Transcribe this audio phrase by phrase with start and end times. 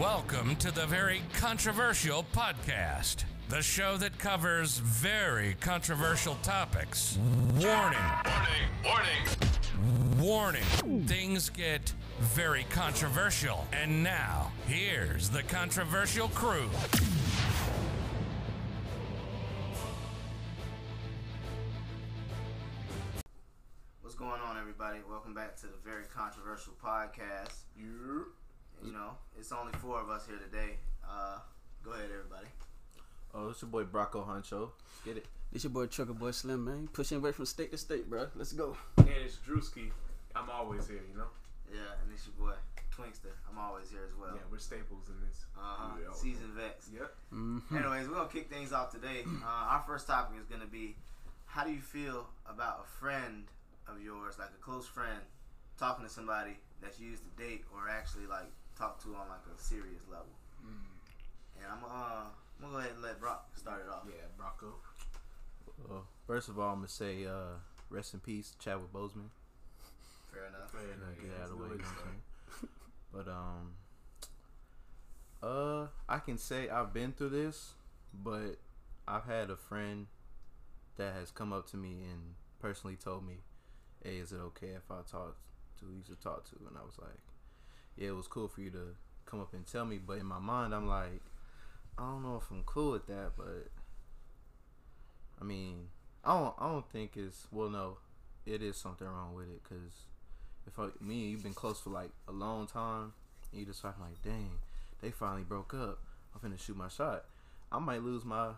[0.00, 7.18] Welcome to the Very Controversial Podcast, the show that covers very controversial topics.
[7.58, 9.04] Warning, Warning,
[10.16, 10.16] warning.
[10.18, 13.68] warning, things get very controversial.
[13.74, 16.70] And now, here's the controversial crew.
[24.00, 25.00] What's going on, everybody?
[25.06, 27.64] Welcome back to the very controversial podcast.
[28.84, 30.76] You know, it's only four of us here today.
[31.04, 31.38] Uh,
[31.84, 32.46] go ahead, everybody.
[33.34, 34.70] Oh, it's your boy Brocco Huncho.
[35.04, 35.26] Get it?
[35.52, 36.88] This your boy Trucker Boy Slim, man.
[36.92, 38.28] Pushing way from state to state, bro.
[38.34, 38.76] Let's go.
[38.96, 39.90] And it's Drewski.
[40.34, 41.26] I'm always here, you know?
[41.72, 42.56] Yeah, and it's your boy
[42.90, 43.36] Twinkster.
[43.50, 44.32] I'm always here as well.
[44.34, 45.44] Yeah, we're staples in this.
[45.56, 45.96] Uh-huh.
[46.02, 46.12] Yeah.
[46.14, 46.88] Season vets.
[46.92, 47.12] Yep.
[47.76, 49.24] Anyways, we're gonna kick things off today.
[49.44, 50.96] Uh, our first topic is gonna be,
[51.46, 53.44] how do you feel about a friend
[53.88, 55.20] of yours, like a close friend,
[55.78, 58.50] talking to somebody that you used to date or actually like
[58.80, 60.32] talk to on like a serious level?
[61.60, 62.24] And I'm uh,
[62.56, 64.04] I'm gonna go ahead and let Brock start it off.
[64.08, 64.72] Yeah, Brocco.
[65.88, 67.58] Well, first of all, I'm gonna say uh,
[67.90, 69.28] rest in peace, Chadwick Boseman.
[70.32, 70.70] Fair enough.
[70.70, 71.68] Fair enough, get yeah, out of the way.
[71.74, 72.22] it's You know a what I'm saying?
[73.12, 73.72] But um,
[75.42, 77.72] uh, I can say I've been through this,
[78.12, 78.56] but
[79.08, 80.06] I've had a friend
[80.96, 83.38] that has come up to me and personally told me,
[84.04, 85.36] "Hey, is it okay if I talk
[85.78, 87.18] to who you should talk to?" And I was like,
[88.00, 90.40] "Yeah, it was cool for you to come up and tell me." But in my
[90.40, 91.22] mind, I'm like,
[91.98, 93.68] I don't know if I'm cool with that, but
[95.40, 95.88] I mean,
[96.24, 97.68] I don't, I don't think it's well.
[97.68, 97.98] No,
[98.46, 100.06] it is something wrong with it because
[100.66, 103.12] if I, me and you've been close for like a long time,
[103.50, 104.58] and you just like, like, dang,
[105.00, 105.98] they finally broke up.
[106.34, 107.24] I'm finna shoot my shot.
[107.72, 108.50] I might lose my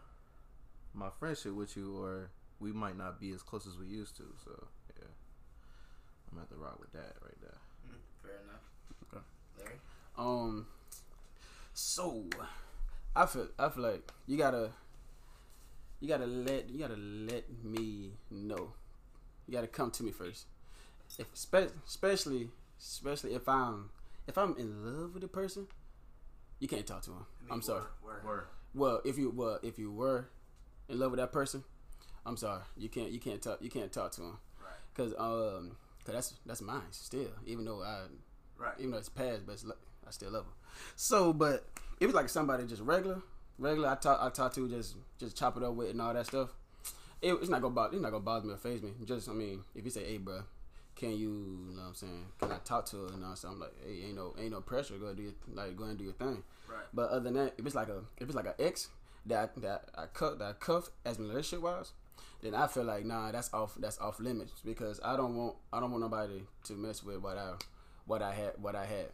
[0.94, 4.24] my friendship with you, or we might not be as close as we used to.
[4.44, 5.08] So yeah,
[6.30, 7.58] I'm at the rock with that right there.
[7.88, 8.71] Mm, fair enough.
[10.18, 10.22] Okay.
[10.28, 10.38] Larry.
[10.40, 10.66] Um,
[11.74, 12.24] so
[13.16, 14.70] I feel I feel like you gotta
[16.00, 18.72] you gotta let you gotta let me know.
[19.46, 20.46] You gotta come to me first.
[21.18, 22.48] If spe- especially
[22.80, 23.90] especially if I'm
[24.26, 25.66] if I'm in love with a person,
[26.58, 27.26] you can't talk to him.
[27.40, 27.82] I mean, I'm sorry.
[28.04, 28.24] word, word.
[28.24, 28.44] Word.
[28.74, 30.28] Well, if you well if you were
[30.88, 31.64] in love with that person,
[32.24, 32.62] I'm sorry.
[32.76, 34.72] You can't you can't talk you can't talk to him Right.
[34.94, 37.30] because um cause that's that's mine still.
[37.46, 38.02] Even though I
[38.58, 38.74] Right.
[38.78, 39.74] even though it's past, but it's, lo-
[40.06, 40.52] I still love her.
[40.96, 41.68] So, but
[42.00, 43.22] if it's like somebody just regular,
[43.58, 46.26] regular, I talk, I talk to just just chop it up with and all that
[46.26, 46.50] stuff.
[47.20, 48.90] It, it's not gonna bother, it's not gonna bother me or phase me.
[49.04, 50.42] Just, I mean, if you say, "Hey, bro,
[50.96, 52.26] can you, you know what I'm saying?
[52.40, 54.60] Can I talk to her?" and all that I'm like, "Hey, ain't no, ain't no
[54.60, 54.98] pressure.
[54.98, 56.84] Go ahead, do your, like, go ahead and do your thing." Right.
[56.92, 58.88] But other than that, if it's like a, if it's like an ex
[59.26, 61.92] that that I cut that I cuff as relationship wise,
[62.42, 65.80] then I feel like nah, that's off, that's off limits because I don't want, I
[65.80, 67.52] don't want nobody to mess with what I,
[68.06, 69.10] what I had, what I had.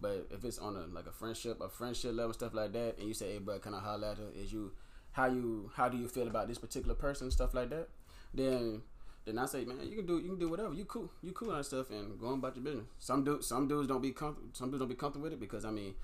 [0.00, 3.08] But if it's on a like a friendship, a friendship level, stuff like that, and
[3.08, 4.72] you say, "Hey, bro, can I holler at her?" Is you,
[5.12, 7.88] how you, how do you feel about this particular person, stuff like that?
[8.32, 8.82] Then,
[9.24, 10.74] then I say, man, you can do, you can do whatever.
[10.74, 12.86] You cool, you cool and stuff, and go on about your business.
[12.98, 14.50] Some do, some dudes don't be comfortable.
[14.52, 15.94] Some dudes don't be comfortable with it because I mean,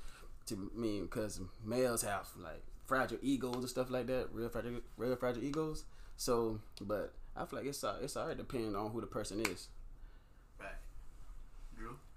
[0.47, 5.17] to me, because males have like fragile egos and stuff like that, real fragile, real
[5.17, 5.85] fragile egos.
[6.17, 9.69] So, but I feel like it's it's alright depending on who the person is.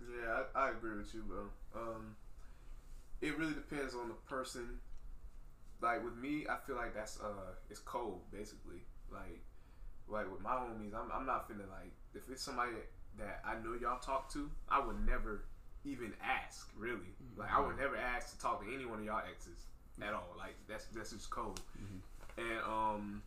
[0.10, 1.44] Yeah, I, I agree with you, bro.
[1.76, 2.16] Um,
[3.22, 4.80] it really depends on the person.
[5.82, 8.84] Like with me, I feel like that's uh, it's cold basically.
[9.12, 9.42] Like,
[10.08, 12.72] like with my homies, I'm I'm not finna like if it's somebody
[13.18, 15.44] that I know y'all talk to, I would never
[15.86, 16.70] even ask.
[16.78, 19.66] Really, like I would never ask to talk to any one of y'all exes
[20.02, 20.36] at all.
[20.38, 21.60] Like that's that's just cold.
[22.38, 23.22] And um,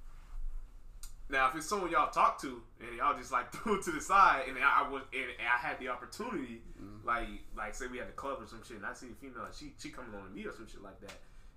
[1.29, 4.01] now if it's someone y'all talk to and y'all just like threw it to the
[4.01, 6.63] side, and I, I was and I had the opportunity,
[7.05, 9.45] like like say we had the club or some shit, and I see a female,
[9.45, 11.15] and she she coming on to me or some shit like that,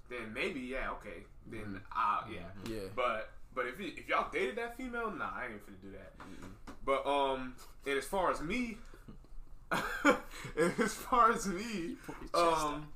[0.10, 2.72] then maybe yeah okay, then I yeah.
[2.74, 2.88] Yeah.
[2.96, 6.14] but but if you, if y'all dated that female, nah, I ain't finna do that.
[6.86, 8.78] But um, and as far as me,
[9.72, 11.96] and as far as me,
[12.34, 12.88] um,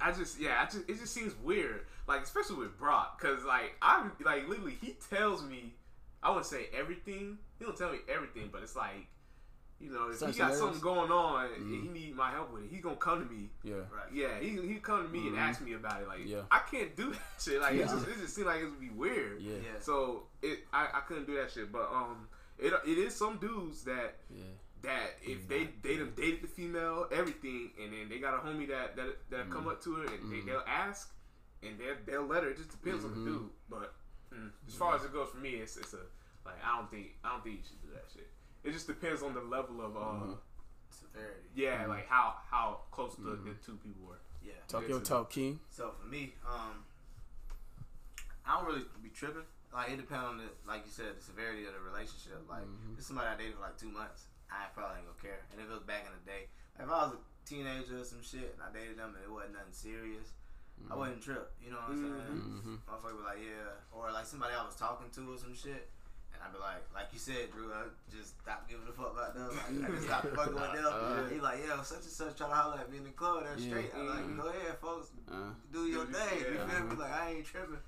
[0.00, 3.74] I just yeah, I just it just seems weird, like especially with Brock, cause like
[3.82, 5.74] I like literally he tells me,
[6.22, 7.38] I wouldn't say everything.
[7.58, 9.06] He don't tell me everything, but it's like.
[9.80, 10.60] You know, if Such he got layers.
[10.60, 13.50] something going on and he need my help with it, he's gonna come to me
[13.64, 13.74] Yeah.
[13.92, 14.12] Right.
[14.14, 16.06] yeah, he he come to me and ask me about it.
[16.06, 16.42] Like, Yeah.
[16.52, 17.60] I can't do that shit.
[17.60, 17.86] Like, it Yeah.
[17.86, 19.40] just it just seemed like it would be weird.
[19.42, 19.54] Yeah.
[19.56, 19.80] Yeah.
[19.80, 21.72] So it I, I couldn't do that shit.
[21.72, 22.28] But um,
[22.60, 24.44] it it is some dudes that Yeah.
[24.82, 28.68] that if they they done dated the female, everything, and then they got a homie
[28.68, 31.12] that that that come up to her and they, they'll ask,
[31.62, 32.50] and they'll they'll let her.
[32.50, 33.50] It just depends on the dude.
[33.70, 33.94] But
[34.34, 36.04] mm, as far as it goes for me, it's it's a
[36.44, 38.28] like I don't think I don't think you should do that shit.
[38.64, 40.34] It just depends on the level of uh
[40.90, 41.48] Severity.
[41.54, 44.20] Yeah, like how how close the, the two people were.
[44.44, 44.52] Yeah.
[44.68, 45.60] Talk your talk, King.
[45.70, 46.84] So for me, um,
[48.46, 49.46] I don't really be tripping.
[49.72, 52.42] Like it depends on the, like you said, the severity of the relationship.
[52.50, 52.98] Like Mm-hmm.
[52.98, 55.40] if somebody I dated for like two months, I probably ain't gonna care.
[55.52, 58.20] And if it was back in the day, if I was a teenager or some
[58.20, 60.36] shit and I dated them and it wasn't nothing serious,
[60.90, 61.52] I wouldn't trip.
[61.64, 62.40] You know what I'm saying?
[62.42, 62.74] Mm-hmm.
[62.88, 65.88] Motherfucker be like, yeah, or like somebody I was talking to or some shit.
[66.32, 69.36] And I'd be like, like you said, Drew, I just stop giving a fuck about
[69.36, 69.52] them.
[69.52, 70.88] Like, I just stop fucking with them.
[70.88, 73.44] Uh, he like, yeah, such and such try to holler at me in the club.
[73.44, 73.68] That's Yeah.
[73.78, 73.90] straight.
[73.94, 76.38] I'm like, go ahead, folks Uh, do your Do your- thing.
[76.40, 76.66] You yeah.
[76.66, 76.96] feel me?
[76.96, 77.78] Like I ain't tripping.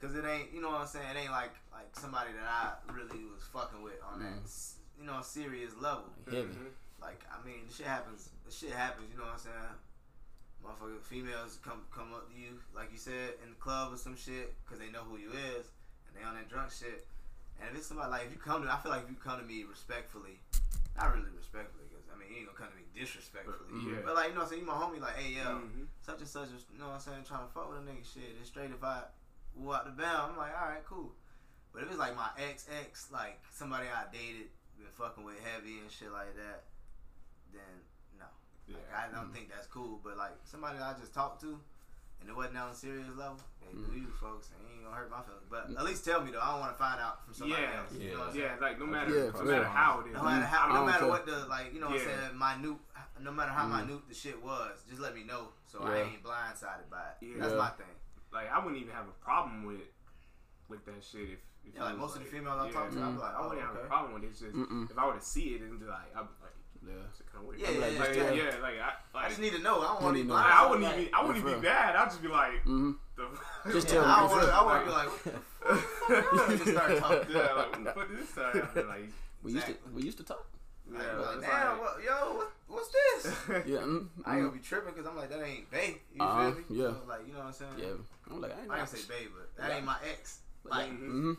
[0.00, 1.16] Cause it ain't, you know what I'm saying?
[1.16, 4.44] It ain't like like somebody that I really was fucking with on that, Mm.
[4.44, 6.12] s- you know, serious level.
[6.28, 6.48] heavy.
[7.00, 8.28] Like I mean, the shit happens.
[8.44, 9.08] The shit happens.
[9.12, 9.76] You know what I'm saying?
[10.64, 14.16] Motherfucker, females come come up to you like you said in the club or some
[14.16, 15.68] shit because they know who you is
[16.08, 17.04] and they on that drunk shit.
[17.60, 19.38] And if it's somebody like if you come to, I feel like if you come
[19.38, 20.40] to me respectfully,
[20.96, 23.92] not really respectfully, because I mean you ain't gonna come to me disrespectfully.
[23.92, 24.00] Yeah.
[24.08, 25.86] But like you know, what I'm saying you my homie, like hey yo, Mhm.
[26.00, 28.32] such and such, you know what I'm saying, trying to fuck with a nigga shit.
[28.40, 29.04] It's straight if I
[29.54, 31.12] walk the bound, I'm like, all right, cool.
[31.76, 34.48] But if it's like my ex ex, like somebody I dated,
[34.80, 36.64] been fucking with heavy and shit like that,
[37.52, 37.93] then no.
[38.66, 38.76] Yeah.
[38.92, 40.00] Like, I don't think that's cool.
[40.02, 41.58] But like somebody that I just talked to,
[42.20, 45.10] and it wasn't on a serious level, hey, do you folks, it ain't gonna hurt
[45.10, 45.44] my feelings.
[45.50, 46.40] But at least tell me though.
[46.40, 47.92] I don't want to find out from somebody Yeah, else.
[47.92, 48.12] You yeah.
[48.14, 50.14] know what I'm Yeah, like no matter Yeah, no matter how it is.
[50.16, 52.78] No matter how, I no matter what the like, you know what I'm saying, minute,
[53.20, 53.86] no matter how Mm.
[53.86, 57.24] minute the shit was, just let me know so I ain't blindsided by it.
[57.26, 57.40] Yeah.
[57.40, 57.58] That's Yeah.
[57.58, 57.94] my thing.
[58.32, 59.84] like I wouldn't even have a problem with
[60.68, 61.38] with that shit if.
[61.68, 63.04] if Yeah, like was most of the females I talk to, Mm.
[63.04, 64.30] I'm like, I oh, wouldn't have a problem with it.
[64.32, 64.90] It's just Mm-mm.
[64.90, 66.53] if I were to see it and be like, I'd be like,
[66.86, 66.92] Yeah.
[67.08, 67.60] it's kind of weird.
[67.60, 68.32] Yeah, yeah, like, yeah, like, yeah.
[68.32, 69.80] yeah, like I, like, I just need to know.
[69.80, 70.34] I don't want to be to know.
[70.34, 70.52] blind.
[70.52, 71.96] I wouldn't like, even, I wouldn't even be bad.
[71.96, 72.90] I'd just be like, Mm-hmm.
[73.16, 74.12] the, Just Yeah, tell me.
[74.12, 74.46] I for want to.
[74.46, 74.54] real.
[74.54, 75.30] I want to be like, what the
[76.44, 76.48] fuck?
[76.58, 77.34] just start talking.
[77.34, 78.88] yeah, like what the fuck is this time?
[78.88, 79.08] Like,
[79.42, 80.44] We used to we used to talk.
[80.92, 83.34] yeah, I like, damn, what, yo, what, what's this?
[83.66, 83.78] Yeah.
[83.78, 85.96] Mm, I ain't gonna be tripping because I'm like, that ain't bae.
[86.14, 86.64] You Uh-huh, feel me?
[86.82, 86.88] yeah.
[86.92, 87.70] So, like, you know what I'm saying?
[87.78, 88.30] yeah.
[88.30, 88.70] I'm like I ain't.
[88.70, 89.76] I ain't say bae, but that Yeah.
[89.76, 90.40] ain't my ex.
[90.64, 91.32] Like, Mm-hmm.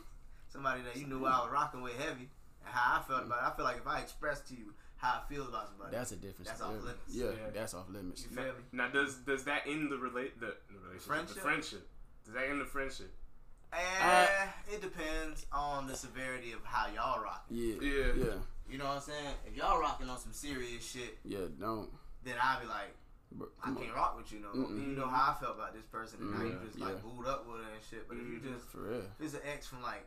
[0.48, 2.28] somebody that you knew I was rocking with heavy
[2.64, 3.52] and how I felt about it.
[3.52, 6.16] I feel like if I express to you how I feel about somebody, That's a
[6.16, 6.48] difference.
[6.48, 6.66] That's yeah.
[6.66, 7.00] off limits.
[7.08, 7.50] Yeah, Yeah.
[7.52, 8.22] that's off limits.
[8.24, 8.50] you feel me?
[8.72, 11.02] Now, does does that end the relate the, the relationship?
[11.06, 11.34] Friendship?
[11.36, 11.88] The friendship.
[12.24, 13.12] Does that end the friendship?
[13.72, 14.26] Eh,
[14.72, 17.56] it depends on the severity of how y'all rocking.
[17.56, 17.74] Yeah.
[17.80, 18.12] Yeah.
[18.16, 18.24] Yeah.
[18.70, 19.34] You know what I'm saying?
[19.46, 21.46] If y'all rocking on some serious shit, Yeah.
[21.60, 21.90] Don't.
[22.24, 22.94] then I'll be like,
[23.32, 23.94] Bro, I can't on.
[23.94, 24.68] rock with you no more.
[24.70, 24.80] Mm-mm.
[24.90, 27.00] You know how I felt about this person, and now you just like Yeah.
[27.10, 28.08] booed up with her and shit.
[28.08, 28.54] But if you Mhm.
[28.54, 29.00] just For real.
[29.00, 30.06] if it's an ex from like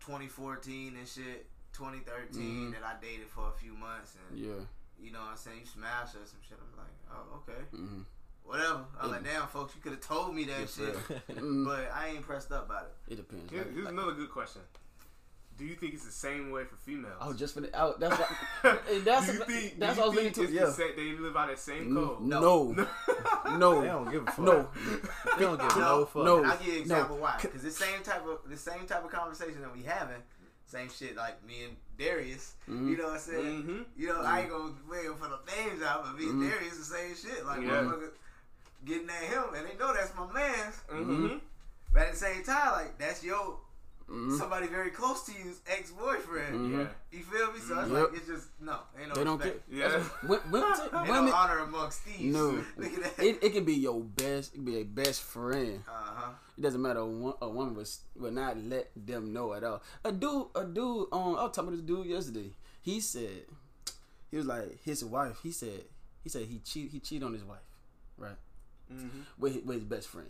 [0.00, 1.46] 2014 and shit,
[1.78, 2.72] 2013 Mhm.
[2.72, 4.54] that I dated for a few months, and Yeah.
[4.98, 6.58] you know what I'm saying, you smash her or some shit.
[6.60, 8.02] I'm like, oh okay, Mm-hmm.
[8.42, 8.84] whatever.
[9.00, 9.14] I'm Yeah.
[9.14, 11.28] like, damn, folks, you could have told me that Yeah, for shit.
[11.38, 13.12] Mm, but I ain't pressed up about it.
[13.12, 13.50] it depends.
[13.52, 14.62] Here- here's like- another good question.
[15.56, 17.16] Do you think it's the same way for females?
[17.20, 17.98] Oh, just for the out.
[17.98, 18.30] That's what.
[18.88, 20.58] eh, that's do you a- think, that's do what I was think thinking it's too.
[20.60, 20.94] the Yeah.
[20.94, 22.20] same, they live by that same code?
[22.20, 22.40] No.
[22.40, 22.74] No
[23.44, 23.82] They No.
[23.84, 24.38] don't give a fuck.
[24.38, 24.68] No.
[25.36, 26.24] They don't give no, fuck.
[26.24, 26.36] no.
[26.38, 27.22] And I'll give you an example no.
[27.22, 27.38] why.
[27.42, 30.22] Because the same type of the same type of conversation that we having,
[30.68, 32.54] same shit like me and Darius.
[32.68, 32.90] Mhm.
[32.90, 33.62] You know what I'm saying?
[33.64, 33.84] Mhm.
[33.96, 36.50] You know, I ain't gonna wait for the names out, but me and Mhm.
[36.50, 37.44] Darius the same shit.
[37.44, 37.68] Like Yeah.
[37.70, 38.10] motherfucker
[38.84, 40.76] getting at him, and they know that's my man's.
[40.92, 41.38] Mm-hmm.
[41.92, 43.58] But at the same time, like that's your
[44.08, 44.38] Mhm.
[44.38, 46.54] somebody very close to you's ex boyfriend.
[46.54, 46.78] Mhm.
[46.78, 46.88] Yeah.
[47.18, 47.60] You feel me?
[47.60, 48.02] So it's Yep.
[48.10, 49.54] like it's just no, ain't no They don't care.
[49.70, 49.88] Yeah.
[49.88, 52.34] That's what- Women, women, Ain't no honor amongst thieves.
[52.34, 52.64] No.
[52.78, 53.22] Look at that.
[53.24, 54.52] it, it can be your best.
[54.54, 55.82] It can be a best friend.
[55.86, 56.30] uh huh.
[56.56, 57.00] It doesn't matter.
[57.00, 57.84] A, a woman will,
[58.16, 59.82] will not let them know at all.
[60.04, 61.06] A dude, a dude.
[61.12, 62.50] Um, I was talking to this dude yesterday.
[62.82, 63.44] He said,
[64.30, 65.38] he was like his wife.
[65.42, 65.84] He said,
[66.24, 66.90] he said he cheat.
[66.90, 67.58] He cheated on his wife,
[68.16, 68.36] right?
[68.92, 69.20] Mm-hmm.
[69.38, 70.28] With his, with his best friend.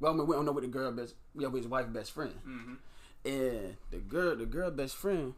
[0.00, 1.14] Well, I mean, we don't know what the girl best.
[1.34, 2.32] Yeah, with his wife best friend.
[2.48, 2.74] Mm-hmm.
[3.24, 5.34] And the girl, the girl best friend,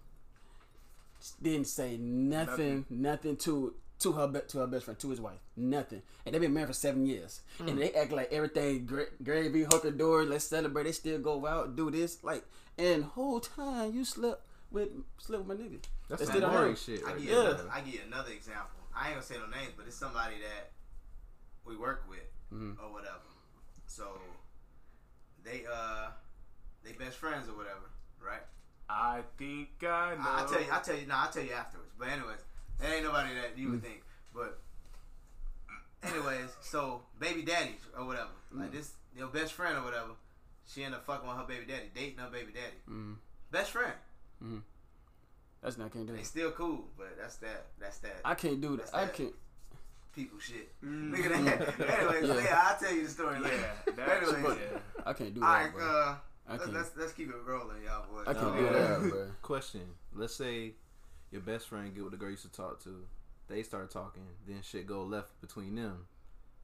[1.42, 5.38] didn't say nothing, nothing, to to her be- to her best friend, to his wife,
[5.56, 6.02] nothing.
[6.26, 9.90] And they've been married for seven years, and they act like everything gra- gravy, hooker
[9.92, 10.84] door, let's celebrate.
[10.84, 12.44] They still go out, do this, like,
[12.76, 14.88] and whole time you slept with
[15.18, 15.78] slept with my nigga.
[16.08, 16.74] That's They some still don't boring know.
[16.76, 17.02] shit.
[17.04, 17.34] I Right give Yeah.
[17.34, 18.80] you another, I give another example.
[18.94, 20.72] I ain't gonna say no names, but it's somebody that
[21.64, 22.78] we work with Mhm.
[22.82, 23.20] or whatever.
[23.86, 24.18] So
[25.44, 26.10] they uh
[26.84, 27.88] they best friends or whatever,
[28.24, 28.42] right?
[28.88, 30.20] I think I know.
[30.20, 30.66] I, I'll tell you.
[30.70, 31.06] I'll tell you.
[31.06, 31.90] No, I'll tell you afterwards.
[31.98, 32.38] But anyways,
[32.78, 34.02] there ain't nobody that you would think.
[34.34, 34.58] But
[36.02, 40.10] anyways, so baby daddy or whatever, like this your best friend or whatever,
[40.66, 43.16] she end up fucking with her baby daddy, dating her baby daddy, Mm,
[43.50, 43.92] best friend.
[44.44, 44.62] Mm.
[45.62, 47.66] that's not can't do They still cool, but that's that.
[47.80, 48.20] That's that.
[48.24, 48.90] I can't do that.
[48.90, 49.34] That's I can't.
[50.14, 50.70] people shit.
[50.84, 51.10] Mm.
[51.16, 51.90] Look at that.
[52.00, 52.44] Anyways, Yeah.
[52.44, 52.62] yeah.
[52.66, 53.56] I'll tell you the story later.
[53.86, 54.78] Yeah, that's Anyways, yeah.
[55.06, 55.86] I can't do All that, right, bro.
[55.86, 56.16] uh, I
[56.48, 58.24] let's, let's let's keep it rolling, y'all boys.
[58.26, 58.60] I can't No.
[58.60, 59.26] do that, bro.
[59.42, 59.82] Question:
[60.14, 60.74] Let's say
[61.30, 63.04] your best friend get with the girl you used to talk to,
[63.48, 66.06] they start talking, then shit go left between them.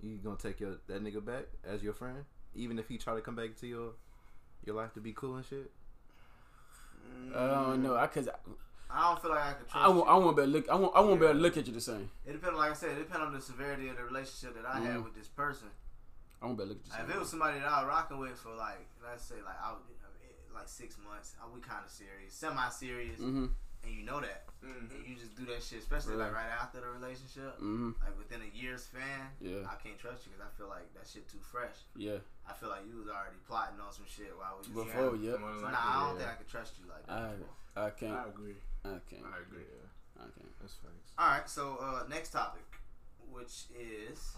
[0.03, 3.21] You gonna take your that nigga back as your friend, even if he try to
[3.21, 3.93] come back to your
[4.65, 5.71] your life to be cool and shit.
[7.35, 7.97] I don't know.
[7.97, 8.33] I cause I,
[8.91, 9.99] I don't feel like I can trust I won't.
[9.99, 10.05] you.
[10.05, 10.69] I won't be able to look.
[10.69, 10.97] I won't.
[10.97, 12.11] I won't be able to look at you the same.
[12.27, 14.79] It depends, like I said, it depends on the severity of the relationship that I
[14.81, 14.85] Mm.
[14.87, 15.69] had with this person.
[16.41, 17.81] I won't be able to look at you Like, if it was somebody that I
[17.85, 19.75] was rocking with for like, let's say like I
[20.55, 23.47] like six months, uh, we kind of serious, semi serious, Mm-hmm.
[23.85, 24.91] and you know that, Mhm.
[24.91, 26.45] and you just do that shit, especially like Right.
[26.45, 27.93] right after the relationship, Mm-hmm.
[28.03, 29.31] like within a year span.
[29.41, 29.65] Yeah.
[29.69, 31.77] I can't trust you because I feel like that shit too fresh.
[31.97, 32.19] Yeah.
[32.49, 35.15] I feel like you was already plotting on some shit while we was Before.
[35.17, 35.23] young.
[35.23, 35.39] Yep.
[35.39, 36.19] So, than nah, I don't yeah.
[36.19, 37.13] think I can trust you like that.
[37.17, 37.31] I.
[37.37, 37.85] before.
[37.87, 38.17] I can't.
[38.17, 38.57] I agree.
[38.85, 39.25] I can't.
[39.25, 39.65] I agree.
[40.19, 40.53] I can't.
[40.61, 41.13] That's facts.
[41.17, 42.67] All right, so uh, next topic,
[43.31, 44.35] which is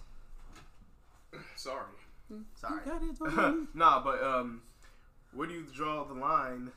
[1.57, 1.85] Sorry.
[2.55, 2.81] sorry.
[3.75, 4.63] nah, but um,
[5.33, 6.71] where do you draw the line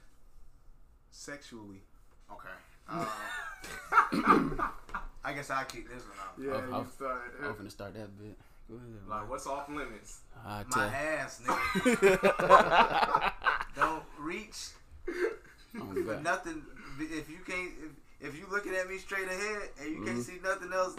[1.11, 1.81] sexually?
[2.31, 2.49] Okay.
[4.13, 4.61] Um,
[5.23, 6.35] I guess I keep this one out.
[6.69, 7.31] Yeah, I'm, you started.
[7.43, 8.37] I'm finna start that bit.
[8.69, 8.87] Go ahead.
[9.07, 9.29] Like, man.
[9.29, 10.19] what's off limits?
[10.45, 10.81] I My tell.
[10.83, 13.31] ass, nigga.
[13.75, 14.69] Don't reach
[15.09, 16.61] Oh, for nothing.
[16.99, 17.91] If you can't, if,
[18.25, 20.23] if you looking at me straight ahead and you can't Mhm.
[20.25, 20.95] see nothing else,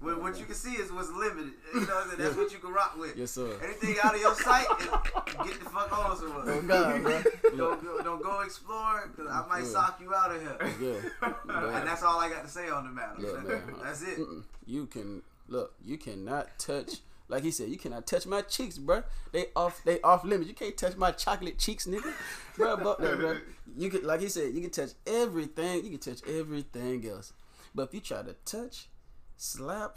[0.00, 1.52] what, what you can see is what's limited.
[1.74, 2.18] You know, what I'm saying?
[2.22, 3.16] that's what you can rock with.
[3.16, 3.50] Yes, sir.
[3.62, 6.44] Anything out of your sight, get the fuck on somewhere.
[6.46, 7.22] Oh God, bro.
[7.56, 9.68] Don't go, don't go explore because I might Yeah.
[9.70, 10.56] sock you out of here.
[10.80, 11.32] Yeah.
[11.78, 13.14] And that's all I got to say on the matter.
[13.18, 13.62] Look, man.
[13.82, 14.18] that's it.
[14.18, 14.42] Mm-mm.
[14.66, 15.74] You can look.
[15.84, 17.00] You cannot touch.
[17.28, 19.02] Like he said, you cannot touch my cheeks, bro.
[19.32, 19.82] They off.
[19.84, 20.48] They off limits.
[20.48, 22.12] You can't touch my chocolate cheeks, nigga.
[22.56, 23.36] bro, but, no, bro.
[23.76, 25.84] You can, like he said, you can touch everything.
[25.84, 27.32] You can touch everything else.
[27.74, 28.88] But if you try to touch,
[29.36, 29.96] slap,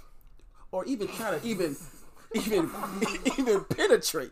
[0.71, 1.77] or even try to even,
[2.33, 2.69] even,
[3.39, 4.31] even penetrate,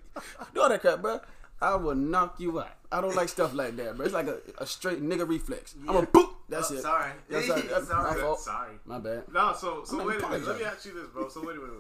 [0.54, 1.22] do all that crap, bro.
[1.62, 2.72] I will knock you out.
[2.92, 4.06] I don't like stuff like that, bro.
[4.06, 5.76] It's like a, a straight nigga reflex.
[5.88, 6.30] I'm a boop.
[6.48, 6.82] That's Oh, it.
[6.82, 7.12] Sorry.
[7.30, 8.16] That's, that's sorry.
[8.16, 8.40] my fault.
[8.40, 8.76] Sorry.
[8.86, 9.24] My bad.
[9.32, 10.48] No, so so I'm wait a minute.
[10.48, 11.30] Let me ask you this, bro.
[11.30, 11.76] So wait a minute.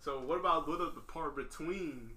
[0.00, 2.10] So what about what of the part between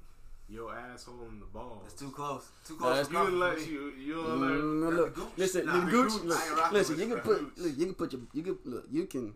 [0.48, 1.84] your asshole and the balls?
[1.86, 2.48] It's too close.
[2.68, 3.00] Too close.
[3.00, 3.94] it's You comfort didn't let you.
[4.00, 4.94] You don't Mm, let.
[4.94, 6.12] no, look, listen, Nah, the the gooch.
[6.14, 6.24] gooch.
[6.24, 8.58] Look, I ain't rocking listen, you can put, look, you can put your, you can
[8.66, 9.34] look, you can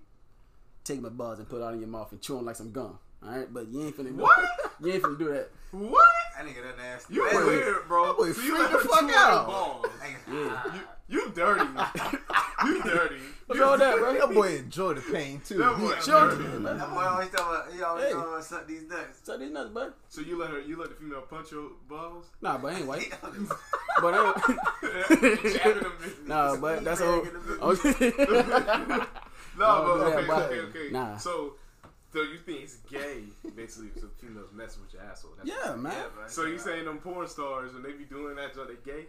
[0.84, 2.72] take my balls and put it out in your mouth and chew them like some
[2.72, 3.00] gum.
[3.24, 4.46] All right, but you ain't finna do What?
[4.82, 5.50] You ain't finna do that.
[5.72, 6.06] What?
[6.38, 7.14] That nigga that nasty.
[7.16, 8.14] You That- weird, bro.
[8.14, 9.90] boy So you let the fuck chew on your out.
[10.32, 10.74] Yeah.
[10.76, 11.66] You, you dirty.
[12.66, 13.15] you dirty.
[13.48, 14.14] What's with that, bro?
[14.14, 15.58] That boy enjoy the pain too.
[15.60, 16.30] That boy Sure.
[16.32, 16.44] dirty.
[16.64, 18.12] That boy always talking about, he always Hey.
[18.14, 19.20] talking about suck these nuts.
[19.24, 19.92] So these nuts, bro.
[20.10, 22.26] So you let her, you let the female punch your balls?
[22.42, 23.14] Nah, but I ain't white.
[24.02, 24.18] But I
[26.26, 27.24] nah, but that's all.
[29.58, 30.92] No, Don't but okay, okay, okay.
[30.92, 31.18] Nah.
[31.18, 31.54] So,
[32.12, 33.24] so you think it's gay,
[33.56, 35.32] basically, so females messing with your asshole?
[35.38, 35.94] That's yeah, man.
[35.94, 36.28] Yeah.
[36.28, 39.06] So you saying them porn stars when they be doing that junk, they gay?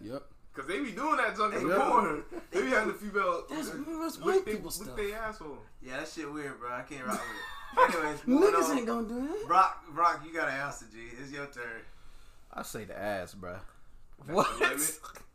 [0.00, 0.22] Yep.
[0.54, 1.88] Cause they be doing that junk in the Yeah.
[1.90, 2.22] porn.
[2.52, 4.98] They be having the female That's, that's lick white they- people lick stuff.
[5.28, 5.58] asshole.
[5.82, 6.70] Yeah, that shit weird, bro.
[6.72, 7.96] I can't rock with it.
[7.98, 8.78] Anyways, moving Niggas on.
[8.78, 9.46] ain't gonna do that.
[9.48, 10.98] Brock, Brock, you got an answer, G.
[11.20, 11.82] It's your turn.
[12.52, 13.56] I say the ass, bro.
[14.28, 14.46] What?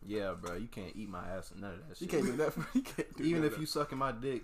[0.07, 0.55] Yeah, bro.
[0.55, 2.01] You can't eat my ass and none of that shit.
[2.03, 2.55] You can't do that.
[2.55, 2.63] bro.
[2.73, 3.51] You can't do Even that.
[3.53, 4.43] if you sucking my dick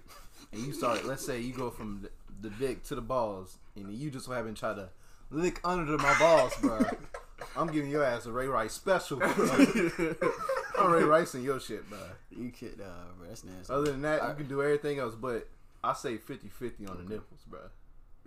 [0.52, 2.02] and you start, let's say you go from
[2.42, 4.90] the, the dick to the balls and you just so happen to try to
[5.32, 6.82] lick under my balls, bro.
[7.56, 9.30] I'm giving your ass a Ray Rice special, bro.
[10.80, 11.98] I'm Ray Rice in your shit, bro.
[12.32, 13.28] you can't, uh, bro.
[13.28, 13.72] That's nasty.
[13.74, 14.38] Other than that, you Alright.
[14.38, 15.48] can do everything else, but
[15.84, 17.60] I say 50-50 on the nipples, bro.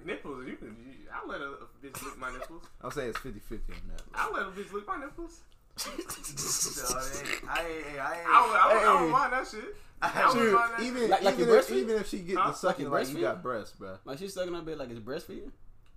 [0.05, 0.69] Nipples, you can.
[0.87, 2.63] You, I let a, a bitch lick my nipples.
[2.83, 4.03] I'll say it's 50-50 on that.
[4.15, 5.41] I let a bitch lick my nipples.
[5.77, 8.29] So, I ain't, I ain't, I ain't.
[8.29, 9.03] I would, I would, I Hey.
[9.05, 9.77] would mind that shit.
[10.03, 11.11] I I would Dude, mind that even shit.
[11.11, 12.51] Like- like even, if, even if she get Huh?
[12.51, 13.99] the sucking Like like you you got breasts, bro.
[14.05, 15.51] Like she's sucking on bed like it's breastfeeding.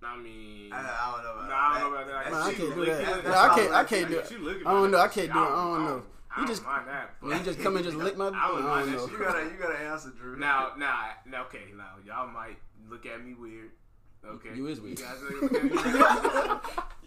[0.04, 1.80] I mean, I, I don't know about Nah, I that.
[1.80, 2.24] don't know about that.
[2.24, 3.24] That Man, I can't do licking- that.
[3.24, 3.72] that's I can't.
[3.72, 4.30] I can't do it.
[4.32, 4.98] you look at I don't know.
[4.98, 5.42] I can't do it.
[5.42, 6.02] I I don't know.
[6.34, 7.10] I You don't just mind that.
[7.22, 8.28] you just come and just lick my.
[8.34, 10.36] I wouldn't mind that You gotta, you gotta answer, Drew.
[10.38, 12.56] Now, now, now, okay, now y'all might
[12.88, 13.70] look at me weird.
[14.24, 14.98] Okay, You is weird.
[14.98, 16.60] You guys look at me weird.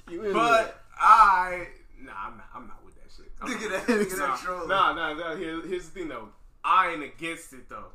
[0.09, 1.67] You is but I,
[1.99, 2.47] nah, I'm not.
[2.53, 3.31] I'm not with that shit.
[3.41, 4.67] I'm Look not at with that, look at that Nah, troll.
[4.67, 5.35] Nah, nah, nah.
[5.35, 6.29] Here, here's the thing though.
[6.63, 7.85] I ain't against it though.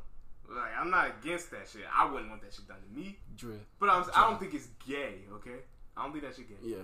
[0.49, 1.83] Like I'm not against that shit.
[1.95, 3.17] I wouldn't want that shit done to me.
[3.37, 3.65] Drip.
[3.79, 5.19] But I'm, I don't think it's gay.
[5.35, 5.59] Okay,
[5.95, 6.55] I don't think that shit gay.
[6.61, 6.77] Yeah.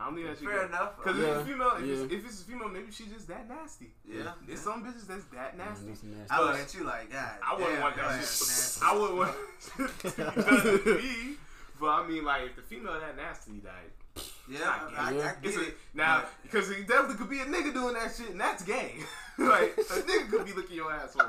[0.00, 0.66] I don't think that shit Fair gay.
[0.66, 0.96] enough.
[0.96, 1.94] Because Yeah, if it's female, if, yeah.
[2.04, 3.90] it's, if it's a female, maybe she's just that nasty.
[4.08, 4.30] Yeah.
[4.46, 5.88] There's some bitches that's that nasty.
[5.88, 6.30] that's nasty.
[6.30, 7.30] I look at you like, God.
[7.44, 8.48] I wouldn't damn, want your that ass shit.
[8.48, 8.80] nasty.
[8.86, 11.34] I wouldn't want to be me.
[11.80, 14.58] But I mean, like, if the female that nasty, like, Yeah,
[14.96, 15.10] I, I.
[15.10, 15.76] I it's get a, it.
[15.94, 18.94] now because he definitely could be a nigga doing that shit, and that's gay.
[19.38, 21.26] like a nigga could be licking your asshole.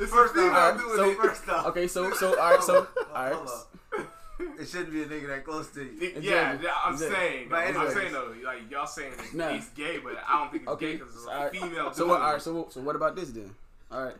[0.00, 1.16] it's First a female off, doing so- it.
[1.18, 4.06] First off, Okay, so so all right, so all right.
[4.38, 4.60] Hold up.
[4.60, 5.90] It shouldn't be a nigga that close to you.
[6.00, 6.66] Yeah, Exactly.
[6.66, 7.16] yeah, I'm Exactly.
[7.16, 9.48] saying, But I'm saying though, like y'all saying it's, Nah.
[9.50, 11.52] it's gay, but I don't think he's Okay, gay because it's so, a all right.
[11.52, 11.92] female.
[11.92, 12.20] So what?
[12.20, 12.32] All it.
[12.32, 12.42] right.
[12.42, 13.54] So what- so what about this then?
[13.90, 14.16] All right,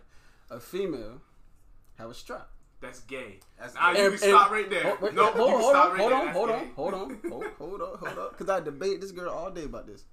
[0.51, 1.21] a female
[1.99, 2.49] have a strap.
[2.81, 3.41] That's gay.
[3.59, 3.99] That's Now gay.
[4.05, 4.83] you And- can stop right there.
[4.85, 6.19] Hold, wait, no, hold, you can hold stop on, right hold there.
[6.19, 8.29] on, That's hold on, hold on, hold, hold on, hold on.
[8.31, 10.05] Because I debate this girl all day about this.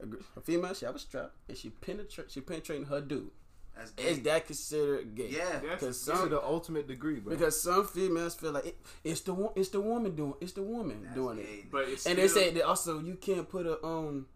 [0.00, 0.06] A,
[0.38, 3.30] a female, she have a strap, and she penetrate, she penetrating her dude.
[3.78, 4.04] That's gay.
[4.08, 5.28] Is that considered gay?
[5.30, 5.44] Yeah.
[5.44, 7.32] That's- Because To some the ultimate degree, bro.
[7.32, 11.02] because some females feel like it, it's the it's the woman doing it's the woman
[11.04, 11.42] That's doing gay.
[11.44, 11.70] it.
[11.70, 14.26] But it's And they say that also you can't put a um,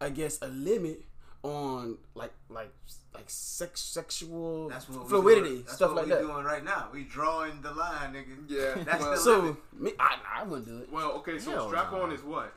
[0.00, 1.02] I guess a limit
[1.42, 2.70] on like like
[3.14, 5.62] like sex sexual That's what fluidity doing.
[5.62, 6.20] That's stuff what like we that.
[6.20, 6.88] doing right now.
[6.92, 8.36] We drawing the line, nigga.
[8.48, 9.56] Yeah, That's well- the So limit.
[9.72, 10.92] me, I, I wouldn't do it.
[10.92, 12.02] Well, okay, so Hell strap no.
[12.02, 12.52] on is what?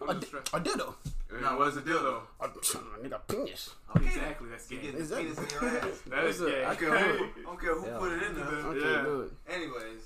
[0.00, 0.94] A, What is di- a dildo.
[1.30, 2.22] No, what's a dildo?
[2.40, 3.70] A, nigga penis.
[3.96, 4.06] Okay.
[4.06, 4.82] Exactly, that's You gay.
[4.86, 5.24] get the Exactly.
[5.34, 6.00] penis in your ass.
[6.06, 6.64] That is Listen, gay.
[6.64, 7.98] I I don't care who, I don't care who Yeah.
[7.98, 8.44] put it in there.
[8.46, 9.02] I can't Yeah.
[9.02, 9.32] do it.
[9.48, 10.02] Anyways,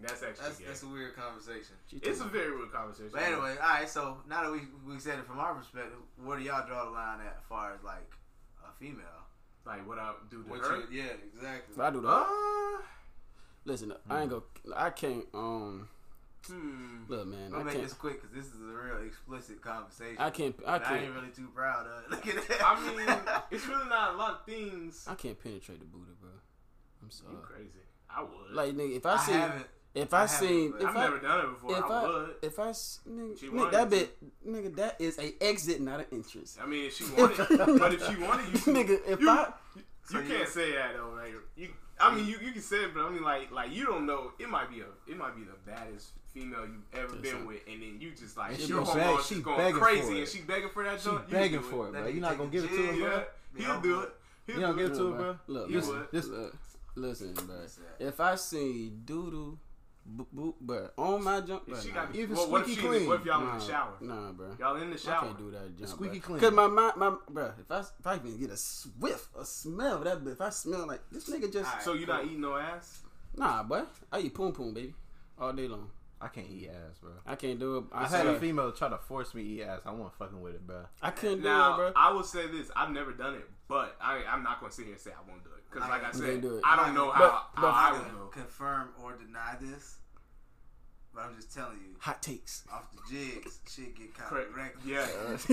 [0.00, 0.64] That's actually that's gay.
[0.66, 1.74] that's a weird conversation.
[1.90, 3.10] It's a very weird conversation.
[3.12, 3.88] But anyway, all right.
[3.88, 6.90] So now that we we said it from our perspective, where do y'all draw the
[6.90, 8.12] line at, as far as like
[8.64, 9.04] a female?
[9.66, 10.76] like what I do to What her.
[10.78, 11.74] you, yeah, exactly.
[11.76, 12.08] What I do that.
[12.08, 12.82] Uh,
[13.66, 14.44] Listen, I ain't go.
[14.74, 15.26] I can't.
[15.34, 15.88] Um,
[16.46, 17.02] hmm.
[17.08, 17.84] look, man, I'll I make can't.
[17.84, 20.16] this quick because this is a real explicit conversation.
[20.18, 20.54] I can't.
[20.66, 22.10] I And I ain't really too proud of it.
[22.26, 22.58] Look at that.
[22.64, 23.18] I mean,
[23.50, 25.04] it's really not a lot of things.
[25.08, 26.30] I can't penetrate the booty, bro.
[27.02, 27.32] I'm sorry.
[27.32, 27.70] You crazy?
[28.10, 28.54] I would.
[28.54, 29.66] Like nigga, if I, I see, haven't.
[29.94, 31.78] if I I, seen, if I've I, never done it before.
[31.78, 32.34] if I, I, would.
[32.42, 33.86] if I, nigga, nigga, that to.
[33.96, 34.16] bit,
[34.48, 36.56] nigga, that is a exit, not an entrance.
[36.60, 39.52] I mean, if she wanted, but if she wanted you, to, Nigga, if you, I-
[39.76, 39.82] you-
[40.54, 41.10] can't say that though.
[41.16, 41.68] Like you,
[42.00, 44.32] I mean, you, you can say it, but I mean, like, like you don't know.
[44.38, 47.82] It might be a, it might be the baddest female you've ever been with, and
[47.82, 50.84] then you just like your she hormones beg- she going crazy, and she begging for
[50.84, 51.28] that She joint.
[51.30, 52.02] begging for it, bro.
[52.02, 53.22] nigga You not gonna give it to him, bro.
[53.56, 54.12] He'll do it.
[54.46, 54.94] He'll You don't give it.
[54.94, 55.36] to him, bro.
[55.46, 56.12] Look, listen, would.
[56.12, 56.56] Just- look,
[56.94, 57.56] listen, bro.
[57.98, 59.56] If I see doodoo,
[60.16, 62.66] boop, boop, bro, on my jump, bro, If she nah, got, Even well, what if
[62.66, 63.08] squeaky she, clean.
[63.08, 63.92] What if y'all in nah, the shower?
[64.00, 64.56] Nah, bro.
[64.58, 65.16] Y'all in the shower?
[65.16, 65.90] I can't do that jump.
[65.90, 66.26] squeaky bro.
[66.26, 66.40] clean.
[66.40, 69.96] Cause my mind, my bro, if I if I even get a swift a smell
[69.98, 71.82] of that, bit, if I smell like this nigga just Alright.
[71.82, 73.00] So you not eating no ass?
[73.36, 74.94] nah, boy, I eat poom poom, baby,
[75.38, 75.90] all day long.
[76.20, 77.12] I can't eat ass, bro.
[77.24, 77.84] I can't do it.
[77.92, 78.34] I, I had swear.
[78.34, 79.82] a female try to force me to eat ass.
[79.86, 80.84] I wasn't fucking with it, bro.
[81.00, 81.92] I couldn't do it, bro.
[81.94, 84.86] I will say this: I've never done it, but I, I'm not going to sit
[84.86, 86.60] here and say I won't do it because, like I You said, do.
[86.64, 89.97] I don't know how, But- how but- I I would can confirm or deny this,
[91.14, 92.64] but I'm just telling you, Hot takes.
[92.72, 94.50] off the jigs, shit get kind Correct.
[94.50, 94.86] of wrecked.
[94.86, 95.06] Yeah,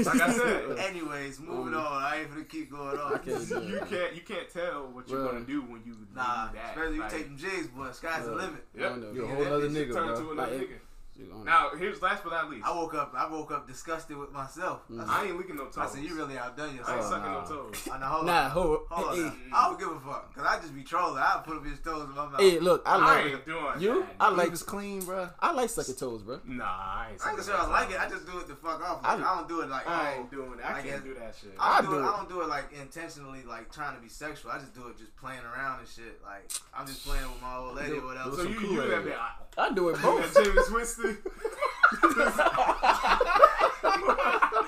[0.12, 2.04] like I said, Anyways, moving Um, on.
[2.04, 3.20] I ain't gonna keep going on.
[3.20, 5.32] Can't do you can't you can't tell what you're Bro.
[5.32, 6.70] going to do when you Nah, do that.
[6.78, 7.92] especially you take them jigs, boy.
[7.92, 8.64] Sky's the limit.
[8.78, 8.92] Yep.
[8.92, 9.12] I know.
[9.12, 10.32] You a Yeah, whole that other bitch Turn nigga, to bro.
[10.32, 10.80] another Like, nigga.
[11.18, 12.66] You gonna- Now, here's last but not least.
[12.66, 13.14] I woke up.
[13.16, 14.82] I woke up disgusted with myself.
[14.92, 15.78] I, I said, ain't licking no toes.
[15.78, 17.24] I said, you really outdone yourself." I ain't yourself.
[17.24, 17.64] sucking oh, nah.
[17.64, 17.90] no toes.
[17.90, 18.52] I know, hold Nah, on.
[18.52, 19.16] hold, Hold on.
[19.32, 19.32] hey.
[19.54, 20.36] I don't give a fuck.
[20.36, 21.18] Cause I just be trolling.
[21.24, 22.40] I put up bitch toes in my mouth.
[22.42, 24.02] hey, look, I I like ain't doing you.
[24.02, 24.10] that.
[24.20, 25.30] I Like like it was clean, bro.
[25.40, 26.40] I like sucking toes, bro.
[26.44, 28.00] Nah, I ain't I ain't sucking sure I like it.
[28.02, 29.02] I just do it to fuck off.
[29.02, 30.66] Like, I- I, don't do it like I oh, ain't doing that.
[30.66, 31.56] I like can't it- do that shit.
[31.58, 32.04] I, I don't do, do it.
[32.04, 32.10] it.
[32.12, 34.52] I don't do it like intentionally, like trying to be sexual.
[34.52, 36.20] I just do it just playing around and shit.
[36.26, 38.36] Like I'm just playing with my old lady or whatever.
[38.36, 39.06] so you, Kool-Aid.
[39.06, 40.34] you that, I do it that both.
[40.36, 41.05] James Winston.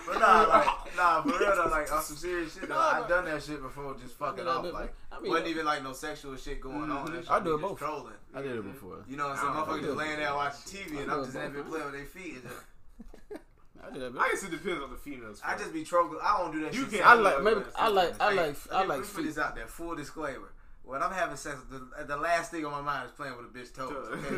[0.07, 2.69] But nah, like, nah, for real though, like on some serious shit.
[2.69, 4.73] Though, Nah, I've done that shit before, just fucking Yeah, off.
[4.73, 6.91] Like, I mean, wasn't uh, even like no sexual shit going mm-hmm.
[6.91, 7.13] on.
[7.13, 7.79] That shit I do it just both.
[7.79, 8.13] Trolling.
[8.33, 9.03] I did it before.
[9.07, 9.51] You know what I'm saying?
[9.51, 11.85] I Motherfuckers just laying there watching TV, and I I'm just it in there playing
[11.85, 12.33] with their feet.
[12.35, 13.41] And just,
[13.83, 14.21] I do that, bro.
[14.21, 15.41] I guess it depends on the females.
[15.45, 16.19] I just be trolling.
[16.23, 16.91] I don't do that You shit.
[16.91, 19.37] can't- I like maybe I like I like I let me- like let put this
[19.37, 19.67] out there.
[19.67, 20.51] Full disclaimer.
[20.87, 23.49] When I'm having sex, the, the last thing on my mind is playing with a
[23.49, 23.91] bitch toes.
[24.11, 24.35] Okay?